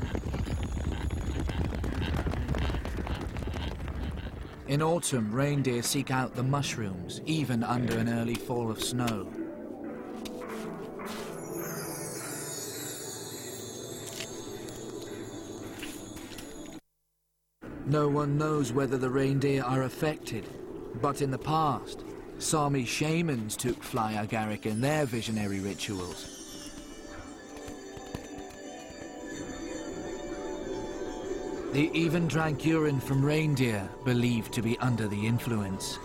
In 4.69 4.81
autumn, 4.81 5.33
reindeer 5.33 5.83
seek 5.83 6.11
out 6.11 6.33
the 6.33 6.43
mushrooms, 6.43 7.19
even 7.25 7.61
under 7.61 7.97
an 7.97 8.07
early 8.07 8.35
fall 8.35 8.71
of 8.71 8.81
snow. 8.81 9.29
No 17.89 18.07
one 18.07 18.37
knows 18.37 18.71
whether 18.71 18.99
the 18.99 19.09
reindeer 19.09 19.63
are 19.63 19.81
affected, 19.81 20.45
but 21.01 21.23
in 21.23 21.31
the 21.31 21.39
past, 21.39 22.03
Sami 22.37 22.85
shamans 22.85 23.57
took 23.57 23.81
fly 23.81 24.13
agaric 24.13 24.67
in 24.67 24.79
their 24.79 25.07
visionary 25.07 25.59
rituals. 25.59 26.35
They 31.73 31.89
even 31.93 32.27
drank 32.27 32.63
urine 32.63 32.99
from 32.99 33.25
reindeer, 33.25 33.89
believed 34.05 34.53
to 34.53 34.61
be 34.61 34.77
under 34.77 35.07
the 35.07 35.25
influence. 35.25 35.97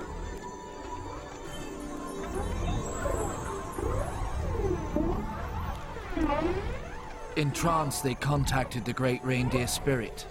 In 7.36 7.50
trance, 7.50 8.00
they 8.00 8.14
contacted 8.14 8.86
the 8.86 8.92
great 8.94 9.22
reindeer 9.22 9.66
spirit, 9.66 10.26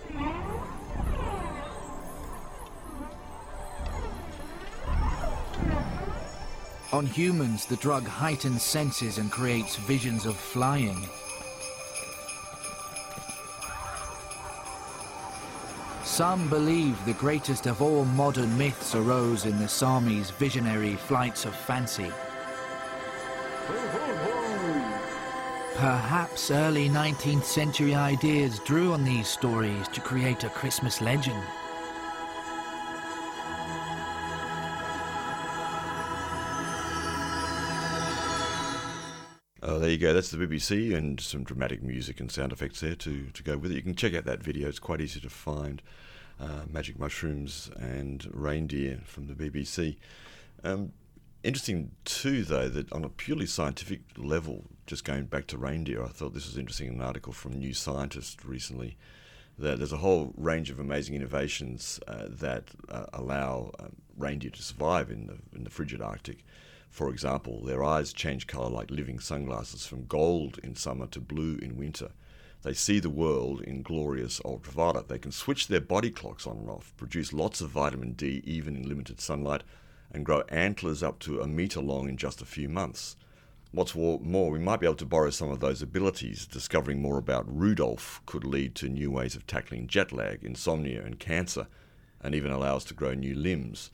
On 7.03 7.09
humans, 7.09 7.65
the 7.65 7.75
drug 7.75 8.07
heightens 8.07 8.63
senses 8.63 9.17
and 9.17 9.29
creates 9.29 9.75
visions 9.75 10.25
of 10.25 10.37
flying. 10.37 10.95
Some 16.05 16.47
believe 16.47 16.97
the 17.03 17.11
greatest 17.11 17.67
of 17.67 17.81
all 17.81 18.05
modern 18.05 18.57
myths 18.57 18.95
arose 18.95 19.43
in 19.43 19.59
the 19.59 19.67
Sami's 19.67 20.29
visionary 20.29 20.95
flights 20.95 21.43
of 21.43 21.53
fancy. 21.53 22.09
Perhaps 25.75 26.51
early 26.51 26.87
19th 26.87 27.43
century 27.43 27.95
ideas 27.95 28.59
drew 28.59 28.93
on 28.93 29.03
these 29.03 29.27
stories 29.27 29.89
to 29.89 29.99
create 29.99 30.45
a 30.45 30.49
Christmas 30.49 31.01
legend. 31.01 31.43
You 39.93 39.99
go. 39.99 40.13
That's 40.13 40.29
the 40.29 40.37
BBC 40.37 40.95
and 40.95 41.19
some 41.19 41.43
dramatic 41.43 41.81
music 41.81 42.19
and 42.19 42.31
sound 42.31 42.51
effects 42.51 42.81
there 42.81 42.95
to, 42.95 43.27
to 43.27 43.43
go 43.43 43.57
with 43.57 43.71
it. 43.71 43.75
You 43.75 43.81
can 43.81 43.95
check 43.95 44.13
out 44.13 44.25
that 44.25 44.43
video. 44.43 44.67
It's 44.67 44.79
quite 44.79 45.01
easy 45.01 45.19
to 45.21 45.29
find. 45.29 45.81
Uh, 46.39 46.63
magic 46.69 46.99
mushrooms 46.99 47.69
and 47.77 48.27
reindeer 48.33 48.99
from 49.05 49.27
the 49.27 49.33
BBC. 49.33 49.97
Um, 50.63 50.91
interesting 51.43 51.91
too, 52.05 52.43
though, 52.43 52.67
that 52.69 52.91
on 52.91 53.03
a 53.05 53.09
purely 53.09 53.45
scientific 53.45 54.01
level, 54.17 54.65
just 54.87 55.05
going 55.05 55.25
back 55.25 55.47
to 55.47 55.57
reindeer, 55.57 56.03
I 56.03 56.07
thought 56.07 56.33
this 56.33 56.47
was 56.47 56.57
interesting. 56.57 56.89
An 56.89 57.01
article 57.01 57.33
from 57.33 57.53
New 57.53 57.73
Scientist 57.73 58.43
recently 58.43 58.97
that 59.59 59.77
there's 59.77 59.93
a 59.93 59.97
whole 59.97 60.33
range 60.35 60.71
of 60.71 60.79
amazing 60.79 61.15
innovations 61.15 61.99
uh, 62.07 62.25
that 62.27 62.63
uh, 62.89 63.05
allow 63.13 63.71
um, 63.79 63.95
reindeer 64.17 64.49
to 64.49 64.63
survive 64.63 65.11
in 65.11 65.27
the 65.27 65.37
in 65.55 65.63
the 65.63 65.69
frigid 65.69 66.01
Arctic. 66.01 66.43
For 66.93 67.09
example, 67.09 67.63
their 67.63 67.83
eyes 67.83 68.13
change 68.13 68.45
colour 68.45 68.69
like 68.69 68.91
living 68.91 69.17
sunglasses 69.17 69.83
from 69.83 70.05
gold 70.05 70.59
in 70.63 70.75
summer 70.75 71.07
to 71.07 71.19
blue 71.19 71.57
in 71.59 71.75
winter. 71.75 72.11
They 72.61 72.73
see 72.73 72.99
the 72.99 73.09
world 73.09 73.61
in 73.61 73.81
glorious 73.81 74.39
ultraviolet. 74.45 75.07
They 75.07 75.17
can 75.17 75.31
switch 75.31 75.67
their 75.67 75.81
body 75.81 76.11
clocks 76.11 76.45
on 76.45 76.57
and 76.57 76.69
off, 76.69 76.93
produce 76.95 77.33
lots 77.33 77.61
of 77.61 77.71
vitamin 77.71 78.11
D 78.11 78.43
even 78.45 78.75
in 78.75 78.87
limited 78.87 79.19
sunlight, 79.19 79.63
and 80.11 80.23
grow 80.23 80.41
antlers 80.49 81.01
up 81.01 81.17
to 81.21 81.41
a 81.41 81.47
metre 81.47 81.81
long 81.81 82.07
in 82.09 82.15
just 82.15 82.43
a 82.43 82.45
few 82.45 82.69
months. 82.69 83.15
What's 83.71 83.95
more, 83.95 84.51
we 84.51 84.59
might 84.59 84.79
be 84.79 84.85
able 84.85 84.95
to 84.97 85.05
borrow 85.07 85.31
some 85.31 85.49
of 85.49 85.61
those 85.61 85.81
abilities. 85.81 86.45
Discovering 86.45 87.01
more 87.01 87.17
about 87.17 87.51
Rudolph 87.51 88.21
could 88.27 88.43
lead 88.43 88.75
to 88.75 88.87
new 88.87 89.09
ways 89.09 89.35
of 89.35 89.47
tackling 89.47 89.87
jet 89.87 90.11
lag, 90.11 90.43
insomnia, 90.43 91.03
and 91.03 91.17
cancer, 91.17 91.65
and 92.21 92.35
even 92.35 92.51
allow 92.51 92.75
us 92.75 92.85
to 92.85 92.93
grow 92.93 93.15
new 93.15 93.33
limbs 93.33 93.89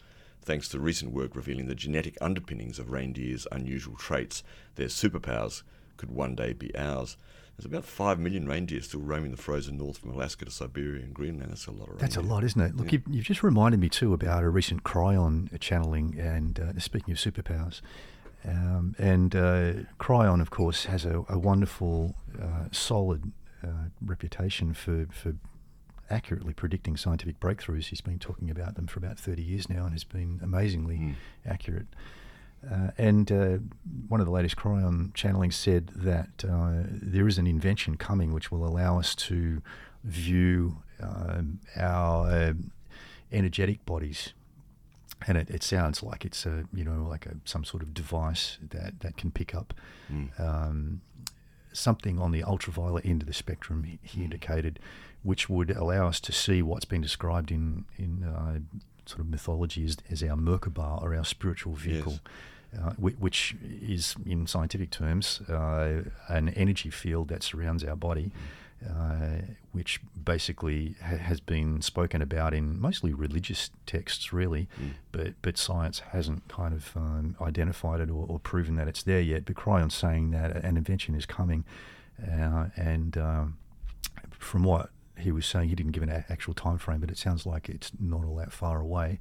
thanks 0.49 0.67
to 0.67 0.79
recent 0.79 1.11
work 1.11 1.35
revealing 1.35 1.67
the 1.67 1.75
genetic 1.75 2.17
underpinnings 2.19 2.79
of 2.79 2.89
reindeer's 2.89 3.45
unusual 3.51 3.95
traits. 3.95 4.41
Their 4.77 4.87
superpowers 4.87 5.61
could 5.95 6.09
one 6.09 6.33
day 6.33 6.53
be 6.53 6.75
ours. 6.75 7.17
There's 7.55 7.67
about 7.67 7.85
five 7.85 8.17
million 8.17 8.47
reindeer 8.47 8.81
still 8.81 9.01
roaming 9.01 9.29
the 9.29 9.37
frozen 9.37 9.77
north 9.77 9.99
from 9.99 10.09
Alaska 10.09 10.45
to 10.45 10.51
Siberia 10.51 11.03
and 11.03 11.13
Greenland. 11.13 11.51
That's 11.51 11.67
a 11.67 11.71
lot 11.71 11.83
of 11.83 11.89
reindeer. 11.89 12.01
That's 12.01 12.17
a 12.17 12.21
lot, 12.21 12.43
isn't 12.43 12.61
it? 12.61 12.75
Look, 12.75 12.91
you've, 12.91 13.03
you've 13.07 13.25
just 13.25 13.43
reminded 13.43 13.79
me 13.79 13.89
too 13.89 14.11
about 14.11 14.41
a 14.41 14.49
recent 14.49 14.83
Kryon 14.83 15.59
channeling, 15.59 16.17
and 16.17 16.59
uh, 16.59 16.79
speaking 16.79 17.11
of 17.11 17.19
superpowers, 17.19 17.81
um, 18.43 18.95
and 18.97 19.35
uh, 19.35 19.73
Kryon, 19.99 20.41
of 20.41 20.49
course, 20.49 20.85
has 20.85 21.05
a, 21.05 21.25
a 21.29 21.37
wonderful, 21.37 22.15
uh, 22.41 22.69
solid 22.71 23.31
uh, 23.63 23.89
reputation 24.01 24.73
for, 24.73 25.05
for 25.11 25.35
accurately 26.09 26.53
predicting 26.53 26.97
scientific 26.97 27.39
breakthroughs. 27.39 27.85
He's 27.85 28.01
been 28.01 28.19
talking 28.19 28.49
about 28.49 28.75
them 28.75 28.87
for 28.87 28.99
about 28.99 29.17
30 29.19 29.41
years 29.41 29.69
now 29.69 29.83
and 29.83 29.93
has 29.93 30.03
been 30.03 30.39
amazingly 30.43 30.97
Mm. 30.97 31.15
accurate. 31.45 31.87
Uh, 32.69 32.91
and 32.97 33.31
uh, 33.31 33.57
one 34.09 34.19
of 34.19 34.25
the 34.25 34.31
latest 34.33 34.57
Kryon 34.57 35.13
channelings 35.13 35.53
said 35.53 35.87
that 35.95 36.43
uh, 36.43 36.83
there 36.91 37.27
is 37.27 37.37
an 37.37 37.47
invention 37.47 37.95
coming 37.95 38.33
which 38.33 38.51
will 38.51 38.65
allow 38.65 38.99
us 38.99 39.15
to 39.15 39.61
view 40.03 40.81
um, 41.01 41.59
our 41.77 42.27
uh, 42.29 42.53
energetic 43.31 43.85
bodies. 43.85 44.33
And 45.27 45.37
it, 45.37 45.49
it 45.49 45.63
sounds 45.63 46.01
like 46.03 46.25
it's 46.25 46.45
a 46.45 46.63
you 46.73 46.83
know 46.85 47.05
like 47.09 47.25
a 47.25 47.35
some 47.45 47.63
sort 47.65 47.83
of 47.83 47.93
device 47.93 48.57
that, 48.69 48.99
that 49.01 49.17
can 49.17 49.31
pick 49.31 49.53
up 49.55 49.73
Mm. 50.11 50.39
um, 50.39 51.01
something 51.71 52.17
on 52.19 52.31
the 52.31 52.43
ultraviolet 52.43 53.05
end 53.05 53.21
of 53.21 53.27
the 53.27 53.33
spectrum. 53.33 53.83
He, 53.83 53.99
he 54.01 54.23
indicated, 54.23 54.79
which 55.23 55.49
would 55.49 55.71
allow 55.71 56.07
us 56.07 56.19
to 56.21 56.31
see 56.31 56.61
what's 56.61 56.85
been 56.85 57.01
described 57.01 57.51
in 57.51 57.85
in 57.97 58.23
uh, 58.23 58.59
sort 59.05 59.21
of 59.21 59.29
mythology 59.29 59.83
as, 59.85 59.97
as 60.09 60.23
our 60.23 60.37
Merkaba 60.37 61.01
or 61.01 61.15
our 61.15 61.25
spiritual 61.25 61.73
vehicle. 61.73 62.19
Uh, 62.79 62.91
which 62.99 63.55
is, 63.81 64.15
in 64.27 64.45
scientific 64.45 64.91
terms, 64.91 65.41
uh, 65.49 66.03
an 66.27 66.49
energy 66.49 66.91
field 66.91 67.27
that 67.29 67.41
surrounds 67.41 67.83
our 67.83 67.95
body, 67.95 68.31
uh, 68.87 69.37
which 69.71 69.99
basically 70.23 70.93
ha- 71.03 71.17
has 71.17 71.39
been 71.39 71.81
spoken 71.81 72.21
about 72.21 72.53
in 72.53 72.79
mostly 72.79 73.11
religious 73.11 73.71
texts, 73.87 74.31
really, 74.31 74.67
but 75.11 75.33
but 75.41 75.57
science 75.57 76.03
hasn't 76.11 76.47
kind 76.47 76.75
of 76.75 76.95
um, 76.95 77.35
identified 77.41 77.99
it 78.01 78.11
or, 78.11 78.27
or 78.29 78.37
proven 78.37 78.75
that 78.75 78.87
it's 78.87 79.01
there 79.01 79.19
yet. 79.19 79.45
But 79.45 79.55
Kryon's 79.55 79.95
saying 79.95 80.29
that 80.31 80.55
an 80.57 80.77
invention 80.77 81.15
is 81.15 81.25
coming, 81.25 81.65
uh, 82.21 82.67
and 82.75 83.17
um, 83.17 83.57
from 84.37 84.63
what 84.63 84.91
he 85.21 85.31
was 85.31 85.45
saying, 85.45 85.69
he 85.69 85.75
didn't 85.75 85.91
give 85.93 86.03
an 86.03 86.23
actual 86.29 86.53
time 86.53 86.77
frame, 86.77 86.99
but 86.99 87.09
it 87.11 87.17
sounds 87.17 87.45
like 87.45 87.69
it's 87.69 87.91
not 87.99 88.25
all 88.25 88.35
that 88.37 88.51
far 88.51 88.79
away. 88.79 89.19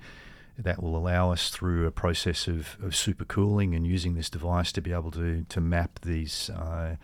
That 0.58 0.82
will 0.82 0.96
allow 0.96 1.30
us 1.30 1.50
through 1.50 1.86
a 1.86 1.92
process 1.92 2.48
of, 2.48 2.76
of 2.82 2.90
supercooling 2.90 3.76
and 3.76 3.86
using 3.86 4.14
this 4.14 4.28
device 4.28 4.72
to 4.72 4.80
be 4.80 4.92
able 4.92 5.12
to, 5.12 5.44
to 5.48 5.60
map 5.60 6.00
these 6.02 6.50
uh, 6.50 6.96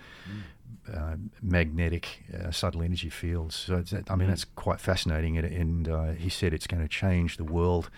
uh, 0.93 1.17
magnetic 1.41 2.25
uh, 2.37 2.51
subtle 2.51 2.83
energy 2.83 3.11
fields. 3.11 3.55
So 3.55 3.77
it's, 3.77 3.93
I 3.93 4.17
mean, 4.17 4.27
Mm. 4.27 4.29
that's 4.29 4.45
quite 4.45 4.81
fascinating. 4.81 5.39
And, 5.39 5.47
and 5.47 5.89
uh, 5.89 6.13
he 6.13 6.29
said 6.29 6.53
it's 6.53 6.67
going 6.67 6.83
to 6.83 6.89
change 6.89 7.37
the 7.37 7.45
world 7.45 7.91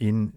in 0.00 0.32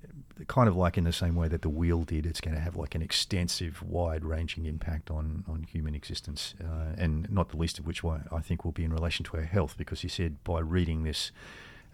kind 0.46 0.70
of 0.70 0.76
like 0.76 0.98
in 0.98 1.04
the 1.04 1.14
same 1.14 1.36
way 1.36 1.48
that 1.48 1.62
the 1.62 1.70
wheel 1.70 2.04
did. 2.04 2.26
It's 2.26 2.42
going 2.42 2.56
to 2.56 2.62
have 2.62 2.76
like 2.76 2.96
an 2.96 3.02
extensive, 3.02 3.82
wide-ranging 3.82 4.66
impact 4.66 5.10
on 5.10 5.44
on 5.48 5.64
human 5.64 5.96
existence, 5.96 6.56
uh, 6.62 6.94
and 6.98 7.30
not 7.32 7.50
the 7.50 7.58
least 7.58 7.80
of 7.80 7.86
which 7.88 8.04
I 8.06 8.42
think 8.42 8.64
will 8.64 8.72
be 8.72 8.84
in 8.84 8.94
relation 8.94 9.26
to 9.26 9.38
our 9.38 9.44
health, 9.44 9.76
because 9.78 10.02
he 10.02 10.08
said 10.08 10.44
by 10.44 10.60
reading 10.60 11.04
this. 11.04 11.32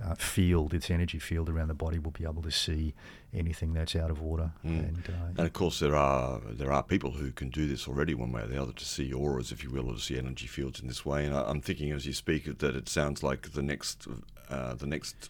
Uh, 0.04 0.16
field, 0.16 0.74
its 0.74 0.90
energy 0.90 1.20
field 1.20 1.48
around 1.48 1.68
the 1.68 1.74
body, 1.76 2.00
we'll 2.00 2.10
be 2.12 2.24
able 2.24 2.42
to 2.42 2.50
see 2.50 2.96
anything 3.32 3.74
that's 3.74 3.96
out 3.96 4.10
of 4.10 4.24
order. 4.24 4.52
Mm. 4.66 4.80
And, 4.88 5.04
uh, 5.08 5.28
And 5.38 5.40
of 5.48 5.54
course, 5.54 5.78
there 5.80 5.96
are 5.96 6.42
there 6.50 6.72
are 6.72 6.82
people 6.82 7.12
who 7.12 7.32
can 7.32 7.50
do 7.50 7.68
this 7.68 7.88
already, 7.88 8.16
one 8.16 8.32
way 8.32 8.42
or 8.42 8.48
the 8.48 8.60
other, 8.60 8.74
to 8.74 8.86
see 8.86 9.14
auras, 9.14 9.52
if 9.52 9.64
you 9.64 9.70
will, 9.70 9.88
or 9.90 9.94
to 9.94 10.02
see 10.02 10.18
energy 10.18 10.48
fields 10.48 10.80
in 10.82 10.88
this 10.88 11.06
way. 11.06 11.28
And 11.28 11.36
I, 11.36 11.44
I'm 11.44 11.62
thinking, 11.62 11.92
as 11.92 12.08
you 12.08 12.14
speak, 12.14 12.58
that 12.58 12.76
it 12.76 12.90
sounds 12.90 13.22
like 13.22 13.52
the 13.52 13.62
next 13.62 14.08
uh, 14.50 14.74
the 14.74 14.88
next 14.88 15.30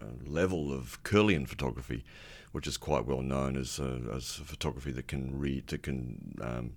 uh, 0.00 0.04
level 0.26 0.72
of 0.72 1.02
Kirlian 1.02 1.48
photography, 1.48 2.04
which 2.52 2.66
is 2.66 2.76
quite 2.76 3.04
well 3.06 3.22
known 3.22 3.56
as 3.56 3.80
uh, 3.80 3.98
as 4.14 4.34
photography 4.44 4.92
that 4.92 5.08
can 5.08 5.38
read 5.38 5.66
that 5.68 5.82
can. 5.82 6.34
Um, 6.40 6.72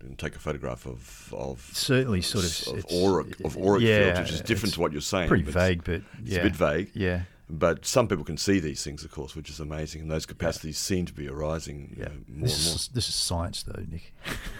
can 0.00 0.16
take 0.16 0.34
a 0.34 0.38
photograph 0.40 0.84
of 0.84 1.32
of 1.32 1.70
certainly 1.72 2.22
sort 2.22 2.44
of, 2.44 2.50
of 2.74 2.78
it's- 2.80 2.92
auric 3.04 3.38
of 3.44 3.56
auric 3.56 3.82
yeah, 3.82 4.14
fields, 4.14 4.18
which 4.20 4.32
is 4.32 4.40
different 4.40 4.74
to 4.74 4.80
what 4.80 4.90
you're 4.90 5.00
saying. 5.00 5.28
Pretty 5.28 5.44
but 5.44 5.50
it's- 5.50 5.64
vague, 5.68 5.84
but 5.84 6.02
It's 6.24 6.32
yeah. 6.32 6.40
a 6.40 6.42
bit 6.42 6.56
vague. 6.56 6.90
Yeah. 6.92 7.20
But 7.48 7.86
some 7.86 8.08
people 8.08 8.24
can 8.24 8.36
see 8.36 8.58
these 8.58 8.82
things, 8.82 9.04
of 9.04 9.12
course, 9.12 9.36
which 9.36 9.48
is 9.48 9.60
amazing, 9.60 10.00
and 10.00 10.10
those 10.10 10.26
capacities 10.26 10.76
seem 10.78 11.06
to 11.06 11.12
be 11.12 11.28
arising 11.28 11.94
Yeah. 11.96 12.06
uh, 12.06 12.08
more 12.26 12.48
this, 12.48 12.56
and 12.56 12.64
more. 12.66 12.74
Is, 12.76 12.88
this 12.92 13.08
is 13.10 13.14
science, 13.14 13.62
though, 13.62 13.84
Nick. 13.88 14.12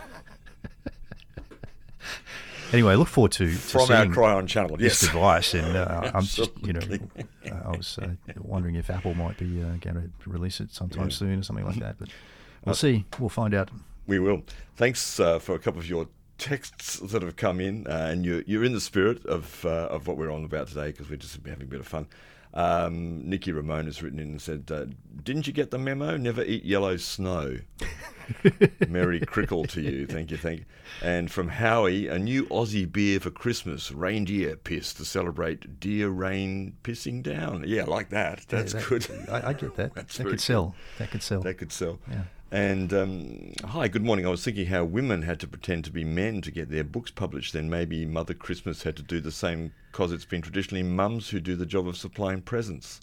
anyway, 2.72 2.92
I 2.92 2.96
look 2.96 3.08
forward 3.08 3.32
to, 3.32 3.46
to 3.46 3.54
From 3.56 3.80
our 3.82 3.86
seeing 3.86 4.12
Kryon 4.12 4.46
channel, 4.48 4.76
this 4.76 5.02
yes. 5.02 5.12
device, 5.12 5.54
and 5.54 5.76
uh, 5.76 6.10
I'm 6.14 6.24
just, 6.24 6.50
you 6.62 6.72
know, 6.72 6.80
uh, 6.80 7.54
I 7.64 7.76
was 7.76 7.98
uh, 7.98 8.08
wondering 8.38 8.76
if 8.76 8.90
Apple 8.90 9.14
might 9.14 9.38
be 9.38 9.62
uh, 9.62 9.76
going 9.80 9.94
to 9.96 10.10
release 10.30 10.60
it 10.60 10.72
sometime 10.72 11.04
Yeah. 11.04 11.10
soon 11.10 11.38
or 11.40 11.42
something 11.42 11.66
like 11.66 11.76
that. 11.80 11.98
But 11.98 12.08
we'll 12.64 12.74
see. 12.74 13.04
We'll 13.18 13.28
find 13.28 13.54
out. 13.54 13.70
We 14.06 14.18
will. 14.18 14.42
Thanks 14.76 15.20
uh, 15.20 15.38
for 15.38 15.54
a 15.54 15.58
couple 15.58 15.80
of 15.80 15.88
your 15.88 16.08
texts 16.38 16.98
that 16.98 17.22
have 17.22 17.36
come 17.36 17.60
in, 17.60 17.86
uh, 17.86 18.08
and 18.10 18.24
you're, 18.24 18.42
you're 18.42 18.64
in 18.64 18.72
the 18.72 18.80
spirit 18.80 19.24
of 19.26 19.64
uh, 19.64 19.86
of 19.90 20.06
what 20.06 20.16
we're 20.16 20.32
on 20.32 20.44
about 20.44 20.68
today 20.68 20.90
because 20.90 21.08
we're 21.08 21.16
just 21.16 21.38
having 21.46 21.62
a 21.62 21.70
bit 21.70 21.80
of 21.80 21.86
fun. 21.86 22.06
Um, 22.54 23.28
Nikki 23.28 23.50
Ramon 23.52 23.86
has 23.86 24.02
written 24.02 24.18
in 24.18 24.28
and 24.28 24.42
said, 24.42 24.70
uh, 24.70 24.86
"Didn't 25.22 25.46
you 25.46 25.52
get 25.52 25.70
the 25.70 25.78
memo? 25.78 26.16
Never 26.16 26.42
eat 26.44 26.64
yellow 26.64 26.96
snow." 26.98 27.58
Merry 28.88 29.20
crickle 29.20 29.64
to 29.66 29.80
you, 29.80 30.06
thank 30.06 30.30
you, 30.30 30.36
thank 30.36 30.60
you. 30.60 30.64
And 31.02 31.30
from 31.30 31.48
Howie, 31.48 32.06
a 32.08 32.18
new 32.18 32.46
Aussie 32.46 32.90
beer 32.90 33.20
for 33.20 33.30
Christmas, 33.30 33.90
reindeer 33.90 34.56
piss 34.56 34.92
to 34.94 35.04
celebrate 35.04 35.80
deer 35.80 36.08
rain 36.08 36.74
pissing 36.84 37.22
down. 37.22 37.64
Yeah, 37.66 37.82
I 37.82 37.86
like 37.86 38.10
that. 38.10 38.44
That's 38.48 38.74
Yeah, 38.74 38.80
that- 38.80 38.88
good. 38.88 39.06
I, 39.30 39.48
I 39.48 39.52
get 39.52 39.74
that. 39.76 39.94
That 39.94 40.26
could 40.26 40.40
sell. 40.40 40.74
That 40.98 41.10
could 41.10 41.22
sell. 41.22 41.40
That 41.42 41.58
could 41.58 41.72
sell. 41.72 41.98
Yeah. 42.10 42.22
And 42.52 42.92
um, 42.92 43.54
hi, 43.64 43.88
good 43.88 44.04
morning. 44.04 44.26
I 44.26 44.28
was 44.28 44.44
thinking 44.44 44.66
how 44.66 44.84
women 44.84 45.22
had 45.22 45.40
to 45.40 45.46
pretend 45.46 45.86
to 45.86 45.90
be 45.90 46.04
men 46.04 46.42
to 46.42 46.50
get 46.50 46.68
their 46.68 46.84
books 46.84 47.10
published. 47.10 47.54
Then 47.54 47.70
maybe 47.70 48.04
Mother 48.04 48.34
Christmas 48.34 48.82
had 48.82 48.94
to 48.96 49.02
do 49.02 49.20
the 49.20 49.32
same 49.32 49.72
because 49.90 50.12
it's 50.12 50.26
been 50.26 50.42
traditionally 50.42 50.82
mums 50.82 51.30
who 51.30 51.40
do 51.40 51.56
the 51.56 51.64
job 51.64 51.88
of 51.88 51.96
supplying 51.96 52.42
presents. 52.42 53.00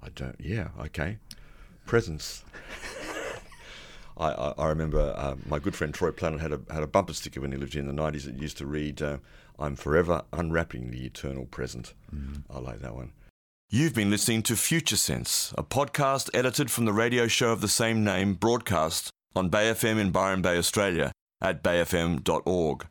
I 0.00 0.10
don't. 0.10 0.36
Yeah. 0.38 0.68
Okay. 0.78 1.18
Presents. 1.84 2.44
I, 4.16 4.28
I, 4.28 4.54
I 4.56 4.68
remember 4.68 5.14
uh, 5.16 5.34
my 5.48 5.58
good 5.58 5.74
friend 5.74 5.92
Troy 5.92 6.12
Planet 6.12 6.40
had 6.40 6.52
a 6.52 6.60
had 6.72 6.84
a 6.84 6.86
bumper 6.86 7.12
sticker 7.12 7.40
when 7.40 7.50
he 7.50 7.58
lived 7.58 7.72
here 7.72 7.82
in 7.82 7.88
the 7.88 7.92
nineties 7.92 8.26
that 8.26 8.36
used 8.40 8.58
to 8.58 8.66
read, 8.66 9.02
uh, 9.02 9.18
"I'm 9.58 9.74
forever 9.74 10.22
unwrapping 10.32 10.92
the 10.92 11.04
eternal 11.04 11.46
present." 11.46 11.92
I 12.48 12.60
like 12.60 12.78
that 12.82 12.94
one. 12.94 13.14
You've 13.72 13.94
been 13.94 14.10
listening 14.10 14.42
to 14.42 14.56
Future 14.56 14.96
Sense, 14.96 15.54
a 15.56 15.62
podcast 15.62 16.28
edited 16.34 16.72
from 16.72 16.86
the 16.86 16.92
radio 16.92 17.28
show 17.28 17.52
of 17.52 17.60
the 17.60 17.68
same 17.68 18.02
name, 18.02 18.34
broadcast 18.34 19.10
on 19.36 19.48
Bay 19.48 19.70
FM 19.70 19.96
in 20.00 20.10
Byron 20.10 20.42
Bay, 20.42 20.58
Australia, 20.58 21.12
at 21.40 21.62
bayfm.org. 21.62 22.86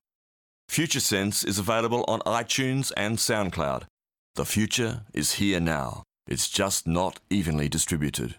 Future 0.70 1.02
Sense 1.02 1.44
is 1.44 1.60
available 1.60 2.06
on 2.08 2.22
iTunes 2.22 2.94
and 2.96 3.18
SoundCloud. 3.18 3.88
The 4.36 4.46
future 4.46 5.02
is 5.14 5.34
here 5.34 5.60
now. 5.60 6.04
It's 6.26 6.48
just 6.48 6.88
not 6.88 7.20
evenly 7.30 7.68
distributed. 7.68 8.36